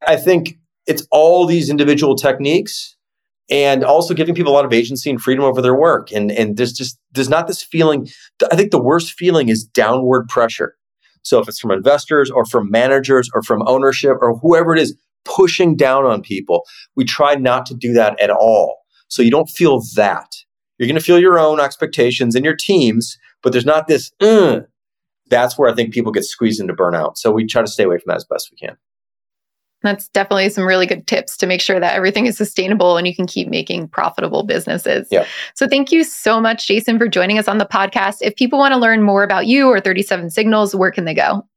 [0.06, 0.58] I think
[0.88, 2.96] it's all these individual techniques
[3.50, 6.12] and also giving people a lot of agency and freedom over their work.
[6.12, 8.08] And and there's just there's not this feeling.
[8.52, 10.76] I think the worst feeling is downward pressure.
[11.24, 14.96] So if it's from investors or from managers or from ownership or whoever it is
[15.26, 16.64] pushing down on people,
[16.96, 18.78] we try not to do that at all.
[19.08, 20.32] So you don't feel that.
[20.78, 24.62] You're going to feel your own expectations and your teams, but there's not this, uh,
[25.30, 27.18] that's where I think people get squeezed into burnout.
[27.18, 28.78] So we try to stay away from that as best we can.
[29.84, 33.16] That's definitely some really good tips to make sure that everything is sustainable and you
[33.16, 35.08] can keep making profitable businesses.
[35.12, 35.26] Yeah.
[35.56, 38.18] So thank you so much, Jason, for joining us on the podcast.
[38.22, 41.48] If people want to learn more about you or 37signals, where can they go?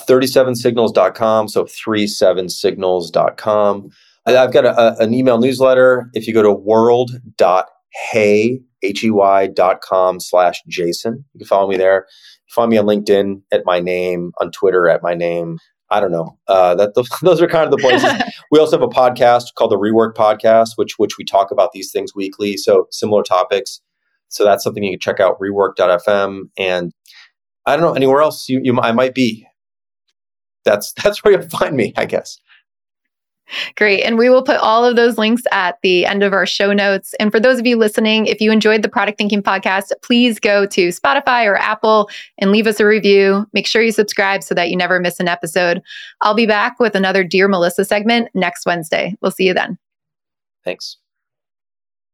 [0.00, 1.48] 37signals.com.
[1.48, 3.90] So 37signals.com.
[4.26, 6.10] I've got a, an email newsletter.
[6.14, 12.06] If you go to world.hey, H-E-Y dot com slash Jason, you can follow me there.
[12.50, 15.58] Find me on LinkedIn at my name, on Twitter at my name.
[15.94, 16.36] I don't know.
[16.48, 18.12] Uh, that those, those are kind of the places.
[18.50, 21.92] we also have a podcast called the Rework Podcast, which which we talk about these
[21.92, 22.56] things weekly.
[22.56, 23.80] So similar topics.
[24.28, 25.38] So that's something you can check out.
[25.38, 26.92] Rework.fm, and
[27.64, 29.46] I don't know anywhere else you, you I might be.
[30.64, 32.38] That's that's where you'll find me, I guess.
[33.76, 34.02] Great.
[34.02, 37.14] And we will put all of those links at the end of our show notes.
[37.20, 40.66] And for those of you listening, if you enjoyed the Product Thinking podcast, please go
[40.66, 43.46] to Spotify or Apple and leave us a review.
[43.52, 45.82] Make sure you subscribe so that you never miss an episode.
[46.22, 49.14] I'll be back with another Dear Melissa segment next Wednesday.
[49.20, 49.78] We'll see you then.
[50.64, 50.96] Thanks.